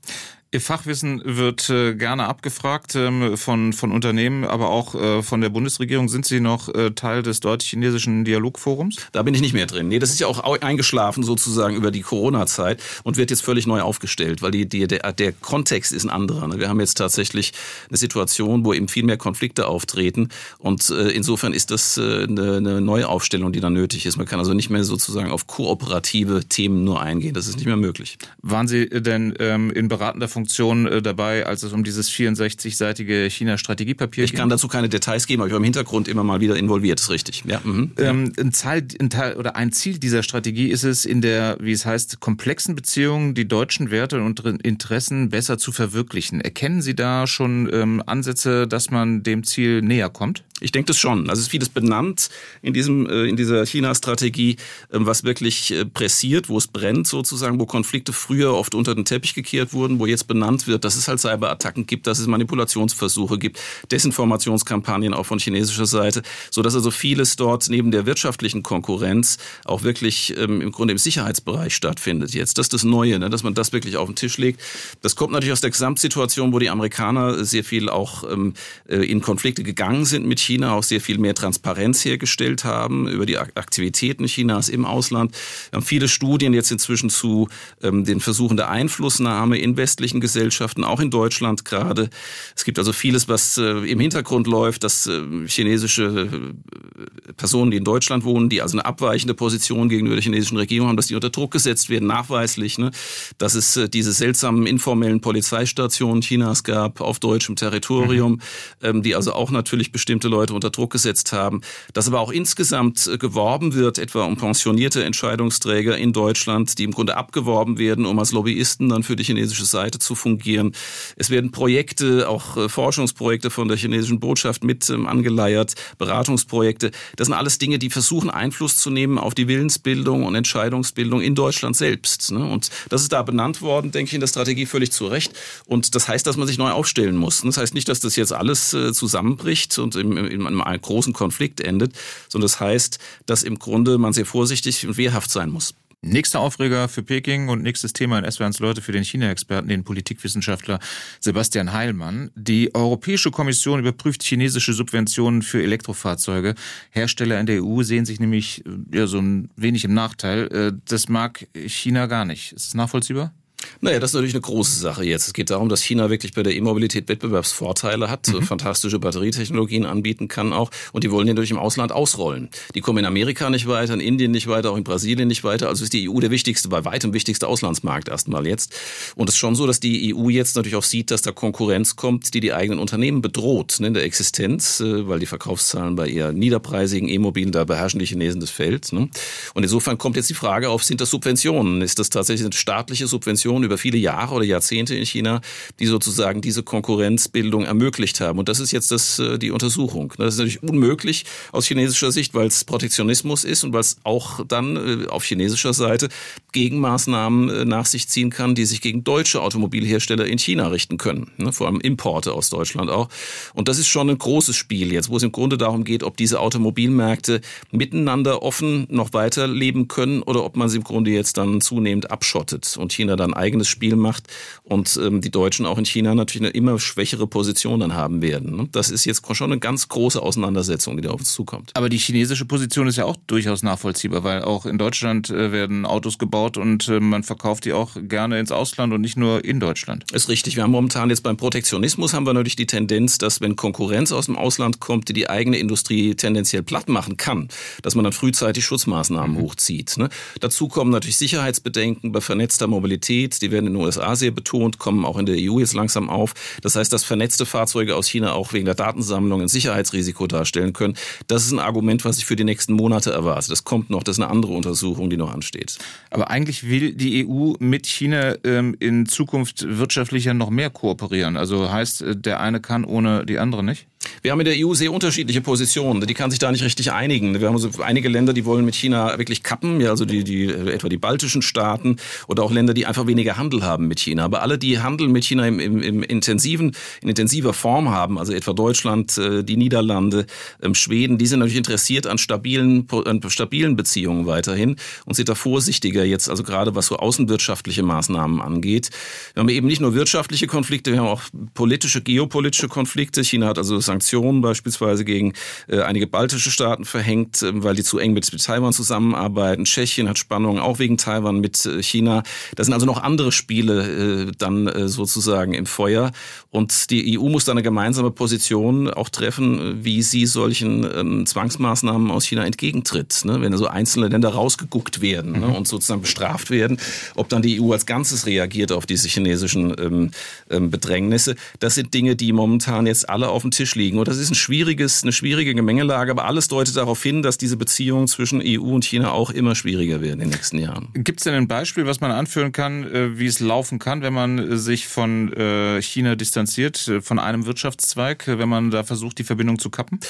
[0.51, 5.51] Ihr Fachwissen wird äh, gerne abgefragt ähm, von, von Unternehmen, aber auch äh, von der
[5.51, 6.09] Bundesregierung.
[6.09, 8.97] Sind Sie noch äh, Teil des deutsch-chinesischen Dialogforums?
[9.13, 9.89] Da bin ich nicht mehr drin.
[9.89, 13.83] Nee, das ist ja auch eingeschlafen sozusagen über die Corona-Zeit und wird jetzt völlig neu
[13.83, 16.49] aufgestellt, weil die, die, der, der Kontext ist ein anderer.
[16.49, 16.59] Ne?
[16.59, 17.53] Wir haben jetzt tatsächlich
[17.91, 22.57] eine Situation, wo eben viel mehr Konflikte auftreten und äh, insofern ist das äh, eine,
[22.57, 24.17] eine Neuaufstellung, die da nötig ist.
[24.17, 27.35] Man kann also nicht mehr sozusagen auf kooperative Themen nur eingehen.
[27.35, 28.17] Das ist nicht mehr möglich.
[28.41, 34.25] Waren Sie denn ähm, in beratender Funktion äh, dabei, als es um dieses 64-seitige China-Strategiepapier
[34.25, 34.33] ging.
[34.33, 37.01] Ich kann dazu keine Details geben, aber ich war im Hintergrund immer mal wieder involviert,
[37.01, 37.43] ist richtig.
[37.45, 37.61] Ja.
[37.65, 37.91] Mhm.
[37.99, 41.73] Ähm, ein, Teil, ein Teil oder ein Ziel dieser Strategie ist es, in der, wie
[41.73, 46.41] es heißt, komplexen Beziehungen die deutschen Werte und Interessen besser zu verwirklichen.
[46.41, 50.45] Erkennen Sie da schon ähm, Ansätze, dass man dem Ziel näher kommt?
[50.61, 51.31] Ich denke das schon.
[51.31, 52.31] Also es ist vieles benannt
[52.63, 54.57] in diesem äh, in dieser China-Strategie,
[54.93, 59.05] ähm, was wirklich äh, pressiert, wo es brennt sozusagen, wo Konflikte früher oft unter den
[59.05, 63.39] Teppich gekehrt wurden, wo jetzt benannt wird, dass es halt Cyberattacken gibt, dass es Manipulationsversuche
[63.39, 63.61] gibt,
[63.91, 69.83] Desinformationskampagnen auch von chinesischer Seite, so dass also vieles dort neben der wirtschaftlichen Konkurrenz auch
[69.83, 72.35] wirklich ähm, im Grunde im Sicherheitsbereich stattfindet.
[72.35, 74.61] Jetzt das ist das Neue, ne, dass man das wirklich auf den Tisch legt.
[75.03, 78.55] Das kommt natürlich aus der Gesamtsituation, wo die Amerikaner sehr viel auch ähm,
[78.89, 83.27] äh, in Konflikte gegangen sind mit China auch sehr viel mehr Transparenz hergestellt haben über
[83.27, 85.33] die Aktivitäten Chinas im Ausland.
[85.71, 87.49] Wir haben viele Studien jetzt inzwischen zu
[87.83, 92.09] ähm, den Versuchen der Einflussnahme in westlichen Gesellschaften, auch in Deutschland gerade.
[92.57, 96.88] Es gibt also vieles, was äh, im Hintergrund läuft, dass äh, chinesische äh,
[97.37, 100.97] Personen, die in Deutschland wohnen, die also eine abweichende Position gegenüber der chinesischen Regierung haben,
[100.97, 102.79] dass die unter Druck gesetzt werden, nachweislich.
[102.79, 102.91] Ne?
[103.39, 108.41] Dass es äh, diese seltsamen informellen Polizeistationen Chinas gab auf deutschem Territorium, mhm.
[108.83, 111.61] ähm, die also auch natürlich bestimmte Leute unter Druck gesetzt haben,
[111.93, 116.93] dass aber auch insgesamt äh, geworben wird, etwa um pensionierte Entscheidungsträger in Deutschland, die im
[116.93, 120.73] Grunde abgeworben werden, um als Lobbyisten dann für die chinesische Seite zu fungieren.
[121.17, 126.91] Es werden Projekte, auch äh, Forschungsprojekte von der chinesischen Botschaft mit ähm, angeleiert, Beratungsprojekte.
[127.19, 131.35] Das sind alles Dinge, die versuchen Einfluss zu nehmen auf die Willensbildung und Entscheidungsbildung in
[131.35, 132.31] Deutschland selbst.
[132.31, 132.45] Ne?
[132.45, 135.33] Und das ist da benannt worden, denke ich, in der Strategie völlig zu Recht.
[135.67, 137.43] Und das heißt, dass man sich neu aufstellen muss.
[137.43, 141.61] Das heißt nicht, dass das jetzt alles äh, zusammenbricht und im, in einem großen Konflikt
[141.61, 141.93] endet,
[142.29, 145.75] sondern das heißt, dass im Grunde man sehr vorsichtig und wehrhaft sein muss.
[146.01, 150.79] Nächster Aufreger für Peking und nächstes Thema in SWRs Leute für den China-Experten, den Politikwissenschaftler
[151.19, 152.31] Sebastian Heilmann.
[152.37, 156.55] Die Europäische Kommission überprüft chinesische Subventionen für Elektrofahrzeuge.
[156.91, 160.47] Hersteller in der EU sehen sich nämlich äh, ja, so ein wenig im Nachteil.
[160.53, 162.53] Äh, das mag China gar nicht.
[162.53, 163.35] Ist das nachvollziehbar?
[163.81, 165.27] Naja, das ist natürlich eine große Sache jetzt.
[165.27, 168.43] Es geht darum, dass China wirklich bei der E-Mobilität Wettbewerbsvorteile hat, mhm.
[168.43, 170.71] fantastische Batterietechnologien anbieten kann auch.
[170.93, 172.49] Und die wollen die natürlich im Ausland ausrollen.
[172.75, 175.69] Die kommen in Amerika nicht weiter, in Indien nicht weiter, auch in Brasilien nicht weiter.
[175.69, 178.75] Also ist die EU der wichtigste, bei weitem wichtigste Auslandsmarkt erstmal jetzt.
[179.17, 181.97] Und es ist schon so, dass die EU jetzt natürlich auch sieht, dass da Konkurrenz
[181.97, 186.09] kommt, die die eigenen Unternehmen bedroht ne, in der Existenz, äh, weil die Verkaufszahlen bei
[186.09, 188.93] eher niederpreisigen E-Mobilen, da beherrschen die Chinesen das Feld.
[188.93, 189.09] Ne?
[189.55, 191.83] Und insofern kommt jetzt die Frage auf, sind das Subventionen?
[191.83, 195.41] Ist das tatsächlich eine staatliche Subvention über viele Jahre oder Jahrzehnte in China,
[195.79, 198.39] die sozusagen diese Konkurrenzbildung ermöglicht haben.
[198.39, 200.13] Und das ist jetzt das, äh, die Untersuchung.
[200.19, 204.45] Das ist natürlich unmöglich aus chinesischer Sicht, weil es Protektionismus ist und weil es auch
[204.47, 206.09] dann äh, auf chinesischer Seite
[206.53, 211.31] Gegenmaßnahmen äh, nach sich ziehen kann, die sich gegen deutsche Automobilhersteller in China richten können.
[211.37, 213.09] Ne, vor allem Importe aus Deutschland auch.
[213.55, 216.17] Und das ist schon ein großes Spiel jetzt, wo es im Grunde darum geht, ob
[216.17, 217.41] diese Automobilmärkte
[217.71, 222.11] miteinander offen noch weiter leben können oder ob man sie im Grunde jetzt dann zunehmend
[222.11, 224.25] abschottet und China dann eigenes Spiel macht
[224.63, 228.57] und ähm, die Deutschen auch in China natürlich eine immer schwächere Position dann haben werden.
[228.57, 228.69] Ne?
[228.73, 231.71] Das ist jetzt schon eine ganz große Auseinandersetzung, die da auf uns zukommt.
[231.75, 235.87] Aber die chinesische Position ist ja auch durchaus nachvollziehbar, weil auch in Deutschland äh, werden
[235.87, 239.61] Autos gebaut und äh, man verkauft die auch gerne ins Ausland und nicht nur in
[239.61, 240.05] Deutschland.
[240.13, 240.57] Ist richtig.
[240.57, 244.27] Wir haben momentan jetzt beim Protektionismus haben wir natürlich die Tendenz, dass wenn Konkurrenz aus
[244.27, 247.49] dem Ausland kommt, die die eigene Industrie tendenziell platt machen kann,
[247.83, 249.41] dass man dann frühzeitig Schutzmaßnahmen mhm.
[249.41, 249.97] hochzieht.
[249.97, 250.09] Ne?
[250.41, 254.79] Dazu kommen natürlich Sicherheitsbedenken bei vernetzter Mobilität, die die werden in den USA sehr betont,
[254.79, 256.35] kommen auch in der EU jetzt langsam auf.
[256.63, 260.95] Das heißt, dass vernetzte Fahrzeuge aus China auch wegen der Datensammlung ein Sicherheitsrisiko darstellen können.
[261.27, 263.49] Das ist ein Argument, was ich für die nächsten Monate erwarte.
[263.49, 265.79] Das kommt noch, das ist eine andere Untersuchung, die noch ansteht.
[266.11, 271.37] Aber eigentlich will die EU mit China ähm, in Zukunft wirtschaftlicher noch mehr kooperieren.
[271.37, 273.87] Also heißt, äh, der eine kann ohne die andere nicht?
[274.23, 276.07] Wir haben in der EU sehr unterschiedliche Positionen.
[276.07, 277.41] Die kann sich da nicht richtig einigen.
[277.41, 280.47] Wir haben also einige Länder, die wollen mit China wirklich kappen, ja, also die, die,
[280.47, 284.25] etwa die baltischen Staaten oder auch Länder, die einfach weniger Handel haben mit China.
[284.25, 288.33] Aber alle, die Handel mit China im, im, im intensiven, in intensiver Form haben, also
[288.33, 290.27] etwa Deutschland, äh, die Niederlande,
[290.63, 295.35] ähm, Schweden, die sind natürlich interessiert an stabilen, an stabilen Beziehungen weiterhin und sind da
[295.35, 298.91] vorsichtiger jetzt, also gerade was so außenwirtschaftliche Maßnahmen angeht.
[299.35, 301.23] Wir haben eben nicht nur wirtschaftliche Konflikte, wir haben auch
[301.55, 303.25] politische, geopolitische Konflikte.
[303.25, 305.33] China hat also Sanktionen beispielsweise gegen
[305.67, 309.65] äh, einige baltische Staaten verhängt, äh, weil die zu eng mit, mit Taiwan zusammenarbeiten.
[309.65, 312.23] Tschechien hat Spannungen auch wegen Taiwan mit äh, China.
[312.55, 316.13] Da sind also noch andere Spiele dann sozusagen im Feuer.
[316.51, 322.11] Und die EU muss da eine gemeinsame Position auch treffen, wie sie solchen ähm, Zwangsmaßnahmen
[322.11, 323.23] aus China entgegentritt.
[323.25, 323.41] Ne?
[323.41, 325.47] Wenn also einzelne Länder rausgeguckt werden ne?
[325.47, 326.79] und sozusagen bestraft werden,
[327.17, 330.11] ob dann die EU als Ganzes reagiert auf diese chinesischen ähm,
[330.51, 331.37] ähm, Bedrängnisse.
[331.61, 333.99] Das sind Dinge, die momentan jetzt alle auf dem Tisch liegen.
[333.99, 337.57] Und das ist ein schwieriges, eine schwierige Gemengelage, aber alles deutet darauf hin, dass diese
[337.57, 340.89] Beziehungen zwischen EU und China auch immer schwieriger werden in den nächsten Jahren.
[340.93, 344.13] Gibt es denn ein Beispiel, was man anführen kann, äh, wie es laufen kann, wenn
[344.13, 349.25] man sich von äh, China distanziert, äh, von einem Wirtschaftszweig, wenn man da versucht, die
[349.25, 350.01] Verbindung zu kappen?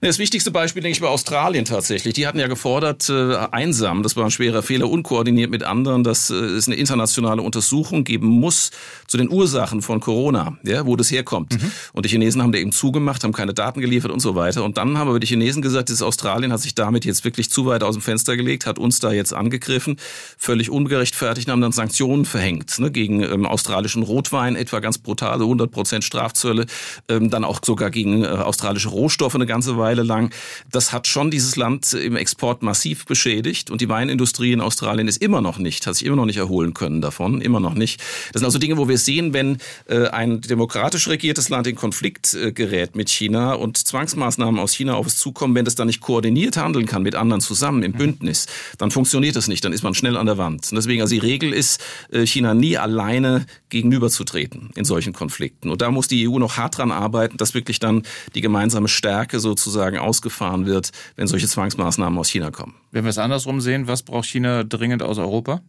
[0.00, 2.14] Das wichtigste Beispiel, denke ich, war Australien tatsächlich.
[2.14, 6.66] Die hatten ja gefordert, einsam, das war ein schwerer Fehler, unkoordiniert mit anderen, dass es
[6.66, 8.70] eine internationale Untersuchung geben muss
[9.06, 11.60] zu den Ursachen von Corona, ja, wo das herkommt.
[11.60, 11.72] Mhm.
[11.92, 14.64] Und die Chinesen haben da eben zugemacht, haben keine Daten geliefert und so weiter.
[14.64, 17.66] Und dann haben aber die Chinesen gesagt, dieses Australien hat sich damit jetzt wirklich zu
[17.66, 19.96] weit aus dem Fenster gelegt, hat uns da jetzt angegriffen,
[20.36, 25.70] völlig ungerechtfertigt, haben dann Sanktionen verhängt ne, gegen ähm, australischen Rotwein, etwa ganz brutale 100
[25.70, 26.66] Prozent Strafzölle,
[27.08, 30.32] ähm, dann auch sogar gegen äh, australische Rohstoffe eine ganze Weile lang.
[30.70, 35.22] Das hat schon dieses Land im Export massiv beschädigt und die Weinindustrie in Australien ist
[35.22, 38.00] immer noch nicht, hat sich immer noch nicht erholen können davon, immer noch nicht.
[38.32, 42.34] Das sind also Dinge, wo wir sehen, wenn äh, ein demokratisch regiertes Land in Konflikt
[42.34, 46.00] äh, gerät mit China und Zwangsmaßnahmen aus China auf es zukommen, wenn das dann nicht
[46.00, 48.46] koordiniert handeln kann mit anderen zusammen im Bündnis,
[48.78, 50.68] dann funktioniert das nicht, dann ist man schnell an der Wand.
[50.70, 55.70] Und deswegen, also die Regel ist, äh, China nie alleine gegenüberzutreten in solchen Konflikten.
[55.70, 58.02] Und da muss die EU noch hart dran arbeiten, dass wirklich dann
[58.34, 62.74] die gemeinsame Stärke sozusagen ausgefahren wird, wenn solche Zwangsmaßnahmen aus China kommen.
[62.90, 65.60] Wenn wir es andersrum sehen, was braucht China dringend aus Europa?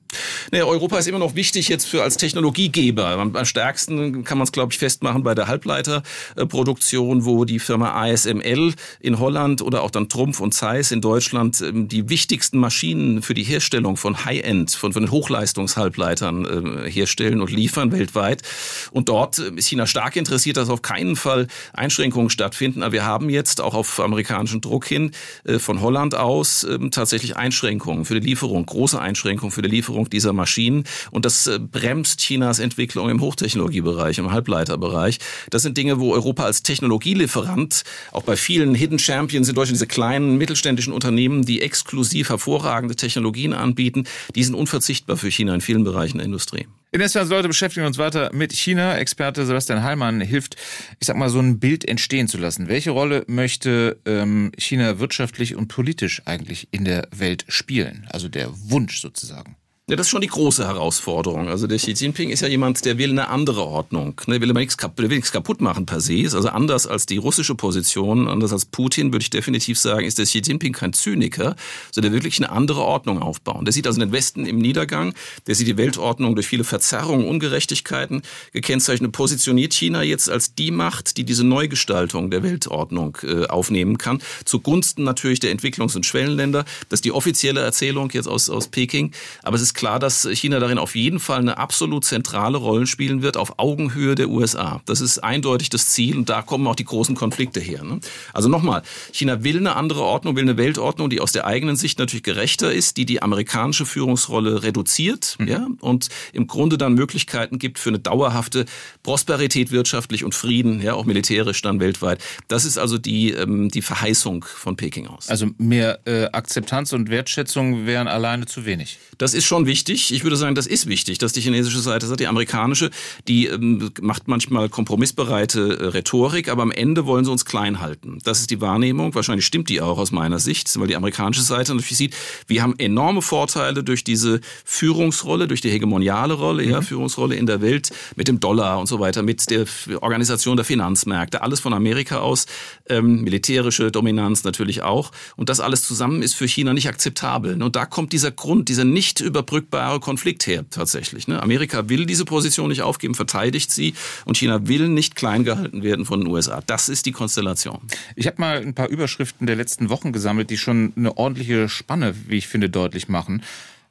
[0.52, 3.08] Naja, Europa ist immer noch wichtig jetzt für als Technologiegeber.
[3.08, 8.74] Am stärksten kann man es, glaube ich, festmachen bei der Halbleiterproduktion, wo die Firma ASML
[9.02, 13.34] in Holland oder auch dann Trumpf und Zeiss in Deutschland ähm, die wichtigsten Maschinen für
[13.34, 16.46] die Herstellung von High-End, von, von Hochleistungshalbleitern
[16.86, 18.44] äh, herstellen und liefern weltweit.
[18.92, 22.82] Und dort äh, ist China stark interessiert, dass auf keinen Fall Einschränkungen stattfinden.
[22.82, 25.12] Aber wir haben jetzt auch auf amerikanischen Druck hin
[25.44, 30.10] äh, von Holland aus ähm, tatsächlich Einschränkungen für die Lieferung, große Einschränkungen für die Lieferung
[30.12, 30.84] dieser Maschinen.
[31.10, 35.18] Und das äh, bremst Chinas Entwicklung im Hochtechnologiebereich, im Halbleiterbereich.
[35.50, 39.88] Das sind Dinge, wo Europa als Technologielieferant, auch bei vielen Hidden Champions in Deutschland, diese
[39.88, 44.04] kleinen mittelständischen Unternehmen, die exklusiv hervorragende Technologien anbieten,
[44.36, 46.68] die sind unverzichtbar für China in vielen Bereichen der Industrie.
[46.92, 48.98] In Estlands Leute beschäftigen uns weiter mit China.
[48.98, 50.56] Experte Sebastian Heilmann hilft,
[51.00, 52.68] ich sag mal, so ein Bild entstehen zu lassen.
[52.68, 58.08] Welche Rolle möchte ähm, China wirtschaftlich und politisch eigentlich in der Welt spielen?
[58.10, 59.56] Also der Wunsch sozusagen.
[59.90, 61.48] Ja, das ist schon die große Herausforderung.
[61.48, 64.22] Also der Xi Jinping ist ja jemand, der will eine andere Ordnung.
[64.28, 66.14] Ne, der will immer nichts, kaputt, will nichts kaputt machen per se.
[66.14, 70.20] Ist also anders als die russische Position, anders als Putin, würde ich definitiv sagen, ist
[70.20, 71.56] der Xi Jinping kein Zyniker,
[71.92, 73.66] sondern der wirklich eine andere Ordnung aufbauen.
[73.66, 75.16] Der sieht also den Westen im Niedergang,
[75.48, 78.22] der sieht die Weltordnung durch viele Verzerrungen, Ungerechtigkeiten
[78.54, 84.22] gekennzeichnet, positioniert China jetzt als die Macht, die diese Neugestaltung der Weltordnung äh, aufnehmen kann,
[84.46, 86.64] zugunsten natürlich der Entwicklungs- und Schwellenländer.
[86.90, 89.14] Das ist die offizielle Erzählung jetzt aus, aus Peking.
[89.42, 93.22] Aber es ist klar, dass China darin auf jeden Fall eine absolut zentrale Rolle spielen
[93.22, 94.82] wird, auf Augenhöhe der USA.
[94.86, 97.84] Das ist eindeutig das Ziel und da kommen auch die großen Konflikte her.
[97.86, 98.02] Ne?
[98.34, 98.82] Also nochmal,
[99.14, 102.74] China will eine andere Ordnung, will eine Weltordnung, die aus der eigenen Sicht natürlich gerechter
[102.74, 105.48] ist, die die amerikanische Führungsrolle reduziert mhm.
[105.48, 108.66] ja, und im Grunde dann Möglichkeiten gibt für eine dauerhafte
[109.02, 112.22] Prosperität wirtschaftlich und Frieden, ja, auch militärisch dann weltweit.
[112.50, 115.30] Das ist also die, ähm, die Verheißung von Peking aus.
[115.30, 119.00] Also mehr äh, Akzeptanz und Wertschätzung wären alleine zu wenig.
[119.18, 120.12] Das ist schon wichtig.
[120.12, 122.90] Ich würde sagen, das ist wichtig, dass die chinesische Seite sagt, die amerikanische,
[123.28, 128.18] die ähm, macht manchmal kompromissbereite äh, Rhetorik, aber am Ende wollen sie uns klein halten.
[128.24, 129.14] Das ist die Wahrnehmung.
[129.16, 132.16] Wahrscheinlich stimmt die auch aus meiner Sicht, weil die amerikanische Seite natürlich sieht,
[132.48, 136.72] wir haben enorme Vorteile durch diese Führungsrolle, durch die hegemoniale Rolle, mhm.
[136.72, 139.66] ja, Führungsrolle in der Welt mit dem Dollar und so weiter, mit der
[140.02, 142.48] Organisation der Finanzmärkte, alles von Amerika aus,
[142.90, 145.12] ähm, militärische Dominanz natürlich auch.
[145.36, 147.62] Und das alles zusammen ist für China nicht akzeptabel.
[147.62, 151.28] Und da kommt dieser Grund, dieser nicht überbrückte unüberbrückbare Konflikt her tatsächlich.
[151.28, 151.42] Ne?
[151.42, 153.94] Amerika will diese Position nicht aufgeben, verteidigt sie
[154.26, 156.62] und China will nicht klein gehalten werden von den USA.
[156.66, 157.80] Das ist die Konstellation.
[158.16, 162.16] Ich habe mal ein paar Überschriften der letzten Wochen gesammelt, die schon eine ordentliche Spanne,
[162.28, 163.44] wie ich finde, deutlich machen.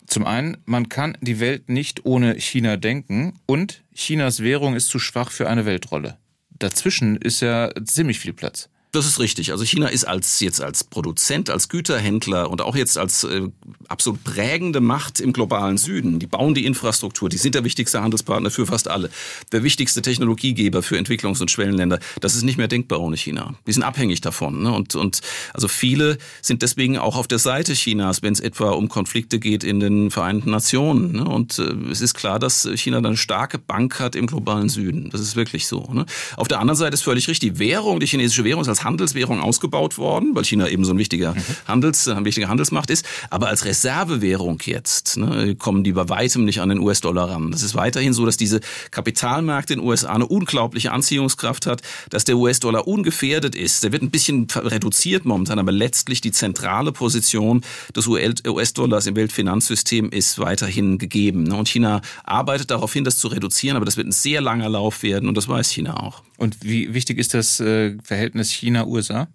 [0.07, 4.99] Zum einen, man kann die Welt nicht ohne China denken und Chinas Währung ist zu
[4.99, 6.17] schwach für eine Weltrolle.
[6.59, 8.69] Dazwischen ist ja ziemlich viel Platz.
[8.99, 9.53] Das ist richtig.
[9.53, 13.43] Also China ist als jetzt als Produzent, als Güterhändler und auch jetzt als äh,
[13.87, 16.19] absolut prägende Macht im globalen Süden.
[16.19, 19.09] Die bauen die Infrastruktur, die sind der wichtigste Handelspartner für fast alle,
[19.53, 22.01] der wichtigste Technologiegeber für Entwicklungs- und Schwellenländer.
[22.21, 23.55] Das ist nicht mehr denkbar ohne China.
[23.65, 24.65] Wir sind abhängig davon.
[24.65, 24.73] Ne?
[24.73, 25.21] Und, und
[25.55, 29.63] also viele sind deswegen auch auf der Seite Chinas, wenn es etwa um Konflikte geht
[29.63, 31.13] in den Vereinten Nationen.
[31.13, 31.25] Ne?
[31.25, 35.11] Und äh, es ist klar, dass China dann eine starke Bank hat im globalen Süden.
[35.11, 35.89] Das ist wirklich so.
[35.93, 36.05] Ne?
[36.37, 39.41] Auf der anderen Seite ist völlig richtig, die Währung, die chinesische Währung ist als Handelswährung
[39.41, 41.43] ausgebaut worden, weil China eben so ein wichtiger, mhm.
[41.67, 43.05] Handels, äh, wichtiger Handelsmacht ist.
[43.29, 47.51] Aber als Reservewährung jetzt ne, kommen die bei weitem nicht an den US-Dollar ran.
[47.51, 52.25] Das ist weiterhin so, dass diese Kapitalmärkte in den USA eine unglaubliche Anziehungskraft hat, dass
[52.25, 53.85] der US-Dollar ungefährdet ist.
[53.85, 57.63] Der wird ein bisschen reduziert momentan, aber letztlich die zentrale Position
[57.95, 61.45] des US-Dollars im Weltfinanzsystem ist weiterhin gegeben.
[61.45, 61.57] Ne.
[61.57, 65.03] Und China arbeitet darauf hin, das zu reduzieren, aber das wird ein sehr langer Lauf
[65.03, 66.23] werden und das weiß China auch.
[66.39, 69.29] Und wie wichtig ist das äh, Verhältnis China-USA?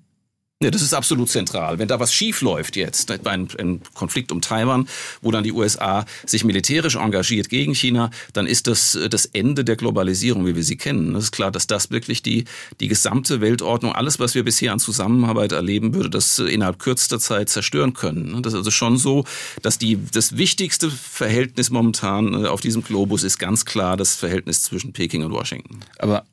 [0.63, 1.77] Ja, das ist absolut zentral.
[1.77, 4.87] Wenn da was schief läuft jetzt, bei einem, Konflikt um Taiwan,
[5.21, 9.65] wo dann die USA sich militärisch engagiert gegen China, dann ist das äh, das Ende
[9.65, 11.15] der Globalisierung, wie wir sie kennen.
[11.15, 12.45] Es ist klar, dass das wirklich die,
[12.79, 17.19] die gesamte Weltordnung, alles, was wir bisher an Zusammenarbeit erleben, würde das äh, innerhalb kürzester
[17.19, 18.41] Zeit zerstören können.
[18.41, 19.25] Das ist also schon so,
[19.61, 24.63] dass die, das wichtigste Verhältnis momentan äh, auf diesem Globus ist ganz klar das Verhältnis
[24.63, 25.81] zwischen Peking und Washington.
[25.99, 26.25] Aber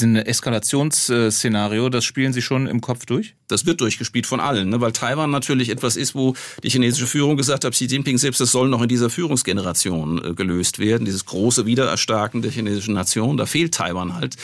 [0.00, 3.34] ein Eskalationsszenario, das spielen Sie schon im Kopf durch?
[3.48, 4.80] Das wird durchgespielt von allen, ne?
[4.80, 8.50] weil Taiwan natürlich etwas ist, wo die chinesische Führung gesagt hat, Xi Jinping selbst, das
[8.50, 13.46] soll noch in dieser Führungsgeneration äh, gelöst werden, dieses große Wiedererstarken der chinesischen Nation, da
[13.46, 14.36] fehlt Taiwan halt.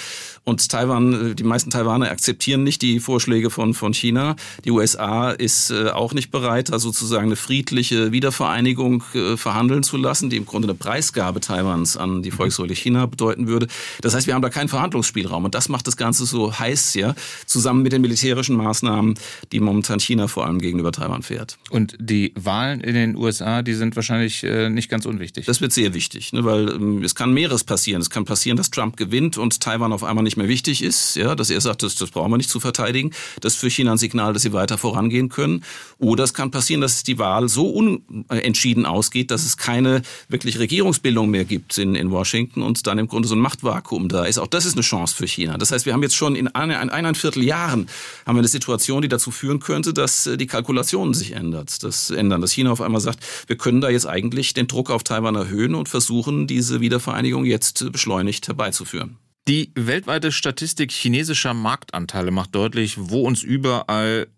[0.50, 4.34] Und Taiwan, äh, die meisten Taiwaner akzeptieren nicht die Vorschläge von, von China.
[4.64, 9.96] Die USA ist äh, auch nicht bereit, also sozusagen eine friedliche Wiedervereinigung äh, verhandeln zu
[9.96, 13.68] lassen, die im Grunde eine Preisgabe Taiwans an die Volksrepublik China bedeuten würde.
[14.00, 15.44] Das heißt, wir haben da keinen Verhandlungsspielraum.
[15.44, 17.14] Und das macht das Ganze so heiß, ja,
[17.46, 19.14] zusammen mit den militärischen Maßnahmen,
[19.52, 21.58] die momentan China vor allem gegenüber Taiwan fährt.
[21.70, 25.46] Und die Wahlen in den USA, die sind wahrscheinlich nicht ganz unwichtig.
[25.46, 28.02] Das wird sehr wichtig, ne, weil ähm, es kann mehreres passieren.
[28.02, 31.34] Es kann passieren, dass Trump gewinnt und Taiwan auf einmal nicht mehr wichtig ist, ja,
[31.34, 33.12] dass er sagt, das, das brauchen wir nicht zu verteidigen.
[33.40, 35.64] Das ist für China ein Signal, dass sie weiter vorangehen können.
[35.98, 41.30] Oder es kann passieren, dass die Wahl so unentschieden ausgeht, dass es keine wirklich Regierungsbildung
[41.30, 44.38] mehr gibt in, in Washington und dann im Grunde so ein Machtvakuum da ist.
[44.38, 45.58] Auch das ist eine Chance für China.
[45.58, 47.88] Das heißt, wir haben jetzt schon in eine, ein, eineinviertel Jahren
[48.26, 52.10] haben wir eine Situation, die dazu führen könnte, dass äh, die Kalkulationen sich ändert, das
[52.10, 55.34] ändern, dass China auf einmal sagt, wir können da jetzt eigentlich den Druck auf Taiwan
[55.34, 59.16] erhöhen und versuchen, diese Wiedervereinigung jetzt beschleunigt herbeizuführen.
[59.48, 64.28] Die weltweite Statistik chinesischer Marktanteile macht deutlich, wo uns überall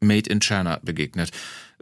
[0.00, 1.30] Made in China begegnet.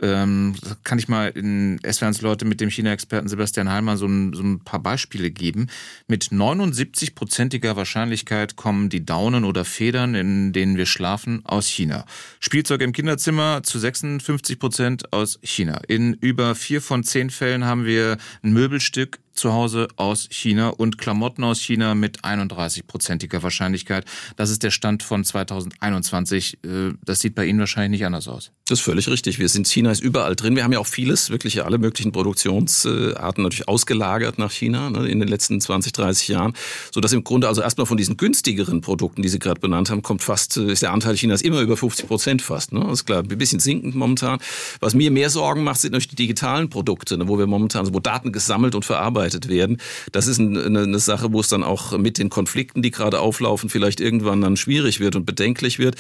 [0.03, 4.43] Ähm, kann ich mal in SWRs Leute mit dem China-Experten Sebastian Heilmann so ein, so
[4.43, 5.69] ein paar Beispiele geben.
[6.07, 12.07] Mit 79-prozentiger Wahrscheinlichkeit kommen die Daunen oder Federn, in denen wir schlafen, aus China.
[12.41, 15.83] Spielzeug im Kinderzimmer zu 56 Prozent aus China.
[15.87, 20.99] In über vier von zehn Fällen haben wir ein Möbelstück zu Hause aus China und
[20.99, 24.05] Klamotten aus China mit 31-prozentiger Wahrscheinlichkeit.
[24.37, 26.59] Das ist der Stand von 2021.
[26.63, 28.53] Äh, das sieht bei Ihnen wahrscheinlich nicht anders aus.
[28.71, 29.41] Das ist völlig richtig.
[29.41, 30.55] Wir sind, China ist überall drin.
[30.55, 35.19] Wir haben ja auch vieles, wirklich alle möglichen Produktionsarten natürlich ausgelagert nach China ne, in
[35.19, 36.53] den letzten 20, 30 Jahren,
[36.93, 40.23] sodass im Grunde also erstmal von diesen günstigeren Produkten, die Sie gerade benannt haben, kommt
[40.23, 42.73] fast, äh, ist der Anteil Chinas immer über 50 Prozent fast.
[42.73, 42.81] Ne?
[42.81, 44.39] Das ist klar, ein bisschen sinkend momentan.
[44.79, 47.95] Was mir mehr Sorgen macht, sind natürlich die digitalen Produkte, ne, wo wir momentan, also
[47.95, 49.79] wo Daten gesammelt und verarbeitet verarbeitet werden.
[50.13, 53.69] Das ist eine, eine Sache, wo es dann auch mit den Konflikten, die gerade auflaufen,
[53.69, 55.97] vielleicht irgendwann dann schwierig wird und bedenklich wird.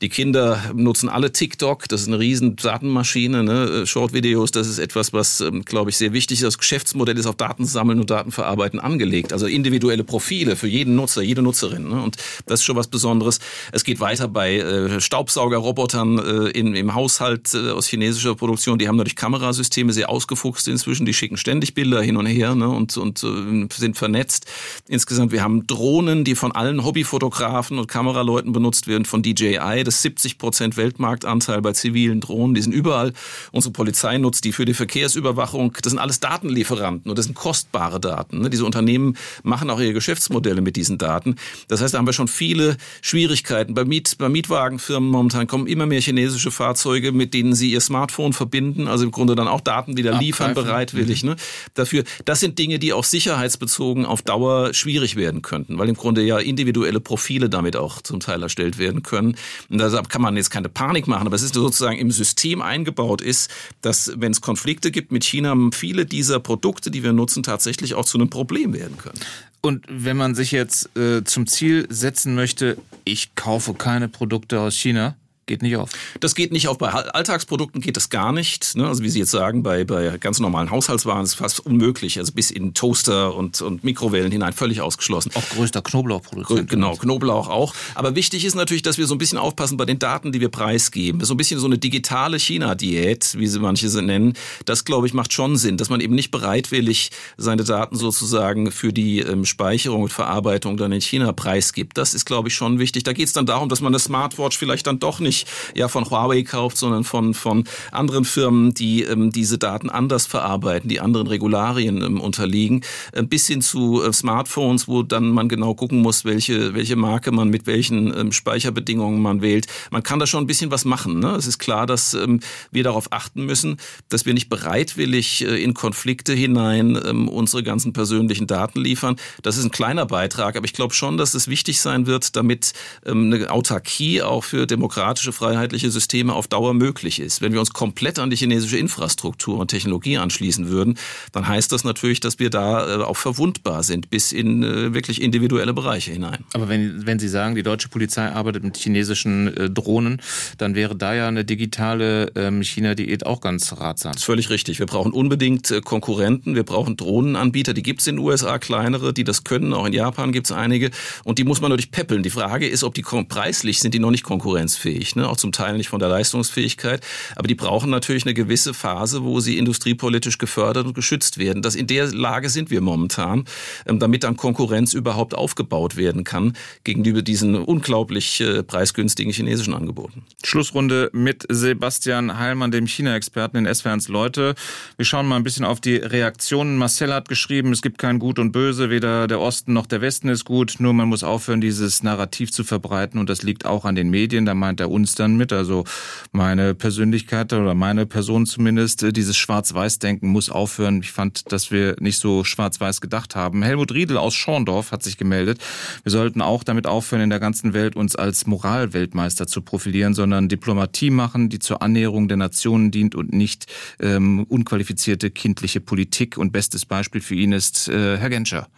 [0.00, 3.86] Die Kinder nutzen alle TikTok, das ist eine riesen Datenmaschine, ne?
[3.86, 6.44] Short-Videos, das ist etwas, was, ähm, glaube ich, sehr wichtig ist.
[6.44, 9.32] Das Geschäftsmodell ist auf Daten sammeln und Daten verarbeiten angelegt.
[9.32, 11.88] Also individuelle Profile für jeden Nutzer, jede Nutzerin.
[11.88, 12.02] Ne?
[12.02, 13.38] Und das ist schon was Besonderes.
[13.72, 18.78] Es geht weiter bei äh, Staubsaugerrobotern äh, in, im Haushalt äh, aus chinesischer Produktion.
[18.78, 21.06] Die haben natürlich Kamerasysteme sehr ausgefuchst inzwischen.
[21.06, 22.54] Die schicken ständig Bilder hin und her.
[22.58, 22.68] Ne?
[22.68, 24.46] und, und äh, sind vernetzt.
[24.88, 29.84] Insgesamt, wir haben Drohnen, die von allen Hobbyfotografen und Kameraleuten benutzt werden, von DJI.
[29.84, 32.54] Das ist 70 Prozent Weltmarktanteil bei zivilen Drohnen.
[32.54, 33.12] Die sind überall.
[33.52, 35.72] Unsere Polizei nutzt die für die Verkehrsüberwachung.
[35.82, 38.40] Das sind alles Datenlieferanten und das sind kostbare Daten.
[38.40, 38.50] Ne?
[38.50, 41.36] Diese Unternehmen machen auch ihre Geschäftsmodelle mit diesen Daten.
[41.68, 43.74] Das heißt, da haben wir schon viele Schwierigkeiten.
[43.74, 48.32] Bei, Miet, bei Mietwagenfirmen momentan kommen immer mehr chinesische Fahrzeuge, mit denen sie ihr Smartphone
[48.32, 51.24] verbinden, also im Grunde dann auch Daten wieder liefern, bereitwillig.
[51.24, 51.36] Ne?
[51.74, 56.22] Dafür, das sind Dinge, die auch sicherheitsbezogen auf Dauer schwierig werden könnten, weil im Grunde
[56.22, 59.36] ja individuelle Profile damit auch zum Teil erstellt werden können.
[59.68, 63.20] Und deshalb kann man jetzt keine Panik machen, aber es ist sozusagen im System eingebaut
[63.20, 67.94] ist, dass wenn es Konflikte gibt mit China, viele dieser Produkte, die wir nutzen, tatsächlich
[67.94, 69.18] auch zu einem Problem werden können.
[69.60, 74.76] Und wenn man sich jetzt äh, zum Ziel setzen möchte, ich kaufe keine Produkte aus
[74.76, 75.16] China,
[75.48, 75.90] geht nicht auf.
[76.20, 76.78] Das geht nicht auf.
[76.78, 78.76] Bei Alltagsprodukten geht das gar nicht.
[78.76, 78.86] Ne?
[78.86, 82.18] Also wie Sie jetzt sagen, bei, bei ganz normalen Haushaltswaren ist es fast unmöglich.
[82.18, 85.32] Also bis in Toaster und, und Mikrowellen hinein völlig ausgeschlossen.
[85.34, 86.70] Auch größter Knoblauchproduzent.
[86.70, 87.74] Genau, Knoblauch auch.
[87.96, 90.50] Aber wichtig ist natürlich, dass wir so ein bisschen aufpassen bei den Daten, die wir
[90.50, 91.24] preisgeben.
[91.24, 94.34] So ein bisschen so eine digitale China-Diät, wie sie manche sie nennen.
[94.66, 98.92] Das, glaube ich, macht schon Sinn, dass man eben nicht bereitwillig seine Daten sozusagen für
[98.92, 101.96] die ähm, Speicherung und Verarbeitung dann in China preisgibt.
[101.96, 103.04] Das ist, glaube ich, schon wichtig.
[103.04, 105.37] Da geht es dann darum, dass man eine Smartwatch vielleicht dann doch nicht
[105.74, 110.88] ja von Huawei kauft, sondern von, von anderen Firmen, die ähm, diese Daten anders verarbeiten,
[110.88, 112.82] die anderen Regularien ähm, unterliegen,
[113.14, 117.32] ein bis hin zu äh, Smartphones, wo dann man genau gucken muss, welche, welche Marke
[117.32, 119.66] man mit welchen ähm, Speicherbedingungen man wählt.
[119.90, 121.18] Man kann da schon ein bisschen was machen.
[121.18, 121.30] Ne?
[121.30, 125.74] Es ist klar, dass ähm, wir darauf achten müssen, dass wir nicht bereitwillig äh, in
[125.74, 129.16] Konflikte hinein ähm, unsere ganzen persönlichen Daten liefern.
[129.42, 132.72] Das ist ein kleiner Beitrag, aber ich glaube schon, dass es wichtig sein wird, damit
[133.06, 137.40] ähm, eine Autarkie auch für demokratische, freiheitliche Systeme auf Dauer möglich ist.
[137.40, 140.98] Wenn wir uns komplett an die chinesische Infrastruktur und Technologie anschließen würden,
[141.32, 145.20] dann heißt das natürlich, dass wir da äh, auch verwundbar sind bis in äh, wirklich
[145.20, 146.44] individuelle Bereiche hinein.
[146.54, 150.20] Aber wenn, wenn Sie sagen, die deutsche Polizei arbeitet mit chinesischen äh, Drohnen,
[150.58, 154.12] dann wäre da ja eine digitale ähm, China-Diät auch ganz ratsam.
[154.12, 154.78] Das ist völlig richtig.
[154.78, 159.24] Wir brauchen unbedingt Konkurrenten, wir brauchen Drohnenanbieter, die gibt es in den USA, kleinere, die
[159.24, 160.90] das können, auch in Japan gibt es einige
[161.24, 162.22] und die muss man natürlich peppeln.
[162.22, 165.28] Die Frage ist, ob die preislich sind die noch nicht konkurrenzfähig, ne?
[165.28, 167.04] auch zum Teil nicht von der Leistungsfähigkeit,
[167.36, 171.62] aber die brauchen natürlich eine gewisse Phase, wo sie industriepolitisch gefördert und geschützt werden.
[171.62, 173.44] Das in der Lage sind wir momentan,
[173.86, 176.54] ähm, damit dann Konkurrenz überhaupt aufgebaut werden kann
[176.84, 180.24] gegenüber diesen unglaublich äh, preisgünstigen chinesischen Angeboten.
[180.44, 184.54] Schlussrunde mit Sebastian Heilmann, dem China-Experten in SWRs Leute.
[184.96, 186.76] Wir schauen mal ein bisschen auf die Reaktionen.
[186.76, 190.28] Marcel hat geschrieben, es gibt kein Gut und Böse, weder der Osten noch der Westen
[190.28, 193.94] ist gut, nur man muss aufhören, dieses Narrativ zu verbreiten und das liegt auch an
[193.94, 195.84] den Medien, da meint er uns dann mit, also
[196.32, 201.00] meine Persönlichkeit oder meine Person zumindest, dieses Schwarz-Weiß-Denken muss aufhören.
[201.02, 203.62] Ich fand, dass wir nicht so schwarz-weiß gedacht haben.
[203.62, 205.58] Helmut Riedel aus Schorndorf hat sich gemeldet.
[206.02, 210.48] Wir sollten auch damit aufhören, in der ganzen Welt uns als Moralweltmeister zu profilieren, sondern
[210.48, 213.66] Diplomatie machen, die zur Annäherung der Nationen dient und nicht
[214.00, 216.38] ähm, unqualifizierte kindliche Politik.
[216.38, 218.68] Und bestes Beispiel für ihn ist äh, Herr Genscher.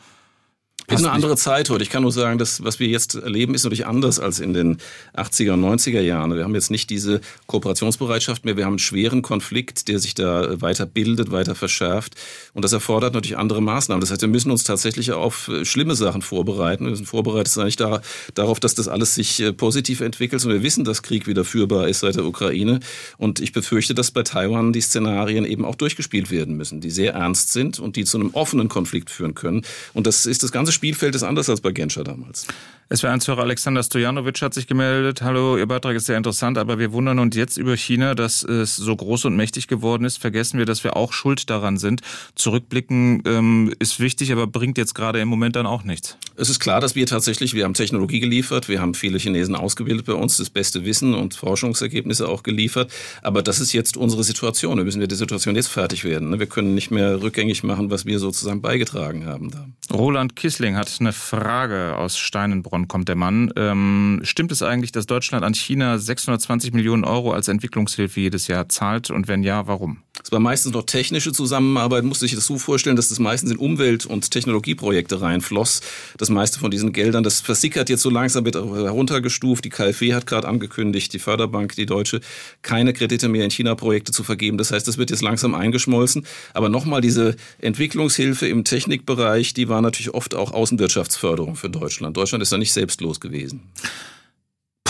[0.91, 1.85] Ist eine andere Zeit heute.
[1.85, 4.79] Ich kann nur sagen, das, was wir jetzt erleben, ist natürlich anders als in den
[5.15, 6.35] 80er und 90er Jahren.
[6.35, 8.57] Wir haben jetzt nicht diese Kooperationsbereitschaft mehr.
[8.57, 12.17] Wir haben einen schweren Konflikt, der sich da weiter bildet, weiter verschärft.
[12.55, 14.01] Und das erfordert natürlich andere Maßnahmen.
[14.01, 16.87] Das heißt, wir müssen uns tatsächlich auf schlimme Sachen vorbereiten.
[16.87, 18.03] Wir sind vorbereitet eigentlich da,
[18.35, 20.45] darauf, dass das alles sich äh, positiv entwickelt.
[20.45, 22.81] Und wir wissen, dass Krieg wieder führbar ist seit der Ukraine.
[23.17, 27.15] Und ich befürchte, dass bei Taiwan die Szenarien eben auch durchgespielt werden müssen, die sehr
[27.15, 29.63] ernst sind und die zu einem offenen Konflikt führen können.
[29.95, 32.47] Und das ist das ganze Spielfeld ist anders als bei Genscher damals.
[32.93, 35.23] SWR1-Hörer Alexander Stojanovic hat sich gemeldet.
[35.23, 38.75] Hallo, Ihr Beitrag ist sehr interessant, aber wir wundern uns jetzt über China, dass es
[38.75, 40.17] so groß und mächtig geworden ist.
[40.17, 42.01] Vergessen wir, dass wir auch schuld daran sind.
[42.35, 46.17] Zurückblicken ähm, ist wichtig, aber bringt jetzt gerade im Moment dann auch nichts.
[46.35, 50.07] Es ist klar, dass wir tatsächlich, wir haben Technologie geliefert, wir haben viele Chinesen ausgebildet
[50.07, 52.91] bei uns, das beste Wissen und Forschungsergebnisse auch geliefert.
[53.23, 54.79] Aber das ist jetzt unsere Situation.
[54.79, 56.31] Wir müssen mit der Situation jetzt fertig werden.
[56.31, 56.41] Ne?
[56.41, 59.77] Wir können nicht mehr rückgängig machen, was wir sozusagen beigetragen haben.
[59.93, 63.53] Roland Kissling hat eine Frage aus Steinenbronn, kommt der Mann.
[63.57, 68.69] Ähm, stimmt es eigentlich, dass Deutschland an China 620 Millionen Euro als Entwicklungshilfe jedes Jahr
[68.69, 69.11] zahlt?
[69.11, 70.03] Und wenn ja, warum?
[70.23, 73.57] Es war meistens noch technische Zusammenarbeit, musste ich das so vorstellen, dass das meistens in
[73.57, 75.81] Umwelt- und Technologieprojekte reinfloss.
[76.19, 79.65] Das meiste von diesen Geldern, das versickert jetzt so langsam, wird heruntergestuft.
[79.65, 82.21] Die KfW hat gerade angekündigt, die Förderbank, die Deutsche,
[82.63, 84.59] keine Kredite mehr in China-Projekte zu vergeben.
[84.59, 86.27] Das heißt, das wird jetzt langsam eingeschmolzen.
[86.53, 92.17] Aber nochmal, diese Entwicklungshilfe im Technikbereich, die war natürlich oft auch Außenwirtschaftsförderung für Deutschland.
[92.17, 93.63] Deutschland ist da nicht selbstlos gewesen.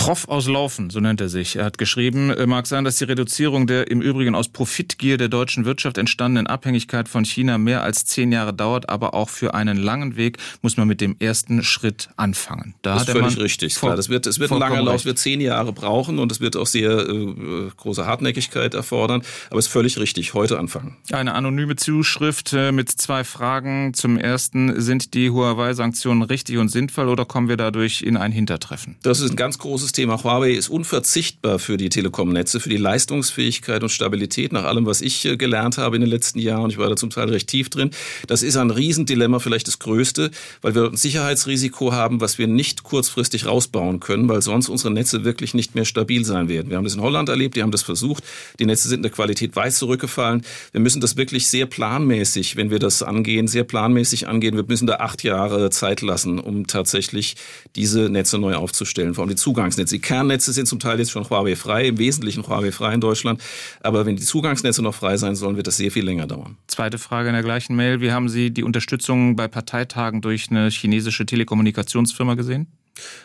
[0.01, 1.57] Prof aus Laufen, so nennt er sich.
[1.57, 5.29] Er hat geschrieben, äh, mag sein, dass die Reduzierung der im Übrigen aus Profitgier der
[5.29, 9.77] deutschen Wirtschaft entstandenen Abhängigkeit von China mehr als zehn Jahre dauert, aber auch für einen
[9.77, 12.73] langen Weg muss man mit dem ersten Schritt anfangen.
[12.81, 13.75] Da das ist völlig richtig.
[13.75, 16.57] Klar, das wird, es wird ein langer Lauf, wird zehn Jahre brauchen und es wird
[16.57, 20.97] auch sehr äh, große Hartnäckigkeit erfordern, aber es ist völlig richtig, heute anfangen.
[21.11, 23.93] Eine anonyme Zuschrift äh, mit zwei Fragen.
[23.93, 28.97] Zum ersten, sind die Huawei-Sanktionen richtig und sinnvoll oder kommen wir dadurch in ein Hintertreffen?
[29.03, 33.83] Das ist ein ganz großes Thema Huawei ist unverzichtbar für die Telekom-Netze, für die Leistungsfähigkeit
[33.83, 36.69] und Stabilität, nach allem, was ich äh, gelernt habe in den letzten Jahren.
[36.69, 37.91] Ich war da zum Teil recht tief drin.
[38.27, 42.83] Das ist ein Riesendilemma, vielleicht das größte, weil wir ein Sicherheitsrisiko haben, was wir nicht
[42.83, 46.69] kurzfristig rausbauen können, weil sonst unsere Netze wirklich nicht mehr stabil sein werden.
[46.69, 48.23] Wir haben das in Holland erlebt, die haben das versucht.
[48.59, 50.43] Die Netze sind in der Qualität weit zurückgefallen.
[50.71, 54.55] Wir müssen das wirklich sehr planmäßig, wenn wir das angehen, sehr planmäßig angehen.
[54.55, 57.35] Wir müssen da acht Jahre Zeit lassen, um tatsächlich
[57.75, 59.95] diese Netze neu aufzustellen, vor allem die Zugangs Zugangsnetze.
[59.95, 63.41] Die Kernnetze sind zum Teil jetzt schon Huawei frei, im Wesentlichen Huawei frei in Deutschland.
[63.81, 66.57] Aber wenn die Zugangsnetze noch frei sein sollen, wird das sehr viel länger dauern.
[66.67, 68.01] Zweite Frage in der gleichen Mail.
[68.01, 72.67] Wie haben Sie die Unterstützung bei Parteitagen durch eine chinesische Telekommunikationsfirma gesehen?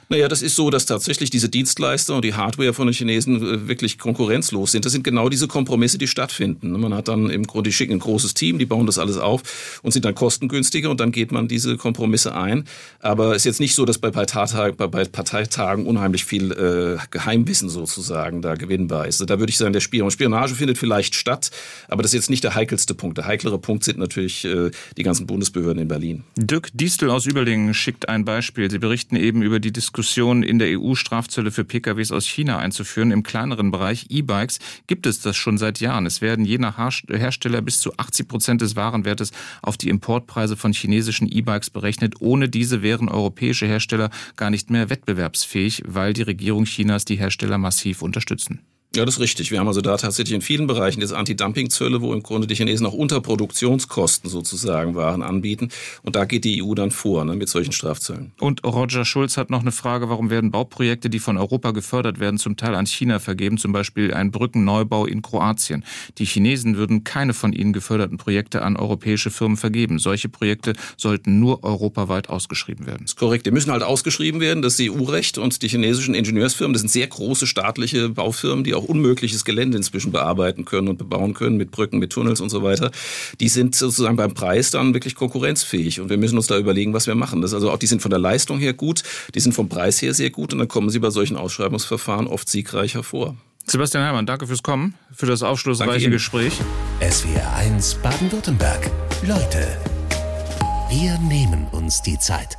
[0.08, 3.68] Naja, das ist so, dass tatsächlich diese Dienstleister und die Hardware von den Chinesen äh,
[3.68, 4.84] wirklich konkurrenzlos sind.
[4.84, 6.70] Das sind genau diese Kompromisse, die stattfinden.
[6.70, 9.80] Man hat dann im Grunde, die schicken ein großes Team, die bauen das alles auf
[9.82, 12.64] und sind dann kostengünstiger und dann geht man diese Kompromisse ein.
[13.00, 17.68] Aber es ist jetzt nicht so, dass bei Parteitagen, bei Parteitagen unheimlich viel äh, Geheimwissen
[17.68, 19.20] sozusagen da gewinnbar ist.
[19.28, 21.50] Da würde ich sagen, der Spion Spionage findet vielleicht statt,
[21.88, 23.18] aber das ist jetzt nicht der heikelste Punkt.
[23.18, 26.22] Der heiklere Punkt sind natürlich äh, die ganzen Bundesbehörden in Berlin.
[26.36, 28.70] Dirk Diestel aus Überlingen schickt ein Beispiel.
[28.70, 32.58] Sie berichten eben über die Diskussion Diskussion in der EU Strafzölle für PKWs aus China
[32.58, 33.10] einzuführen.
[33.10, 36.06] Im kleineren Bereich E-Bikes gibt es das schon seit Jahren.
[36.06, 39.32] Es werden je nach Hersteller bis zu 80 Prozent des Warenwertes
[39.62, 42.20] auf die Importpreise von chinesischen E-Bikes berechnet.
[42.20, 47.58] Ohne diese wären europäische Hersteller gar nicht mehr wettbewerbsfähig, weil die Regierung Chinas die Hersteller
[47.58, 48.60] massiv unterstützen.
[48.96, 49.50] Ja, das ist richtig.
[49.50, 52.86] Wir haben also da tatsächlich in vielen Bereichen jetzt Anti-Dumping-Zölle, wo im Grunde die Chinesen
[52.86, 55.68] auch unter Produktionskosten sozusagen Waren anbieten.
[56.02, 58.32] Und da geht die EU dann vor ne, mit solchen Strafzöllen.
[58.40, 62.38] Und Roger Schulz hat noch eine Frage, warum werden Bauprojekte, die von Europa gefördert werden,
[62.38, 65.84] zum Teil an China vergeben, zum Beispiel ein Brückenneubau in Kroatien.
[66.16, 69.98] Die Chinesen würden keine von ihnen geförderten Projekte an europäische Firmen vergeben.
[69.98, 73.00] Solche Projekte sollten nur europaweit ausgeschrieben werden.
[73.02, 73.44] Das ist korrekt.
[73.44, 74.62] Die müssen halt ausgeschrieben werden.
[74.62, 78.85] Das ist EU-Recht und die chinesischen Ingenieursfirmen, das sind sehr große staatliche Baufirmen, die auch
[78.86, 82.90] unmögliches Gelände inzwischen bearbeiten können und bebauen können mit Brücken, mit Tunnels und so weiter.
[83.40, 87.06] Die sind sozusagen beim Preis dann wirklich konkurrenzfähig und wir müssen uns da überlegen, was
[87.06, 87.42] wir machen.
[87.42, 89.02] Das also auch, die sind von der Leistung her gut,
[89.34, 92.48] die sind vom Preis her sehr gut und dann kommen sie bei solchen Ausschreibungsverfahren oft
[92.48, 93.36] siegreich hervor.
[93.66, 96.52] Sebastian Herrmann, danke fürs Kommen, für das aufschlussreiche Gespräch.
[97.00, 98.90] SWR 1 Baden-Württemberg.
[99.26, 99.66] Leute,
[100.88, 102.56] wir nehmen uns die Zeit.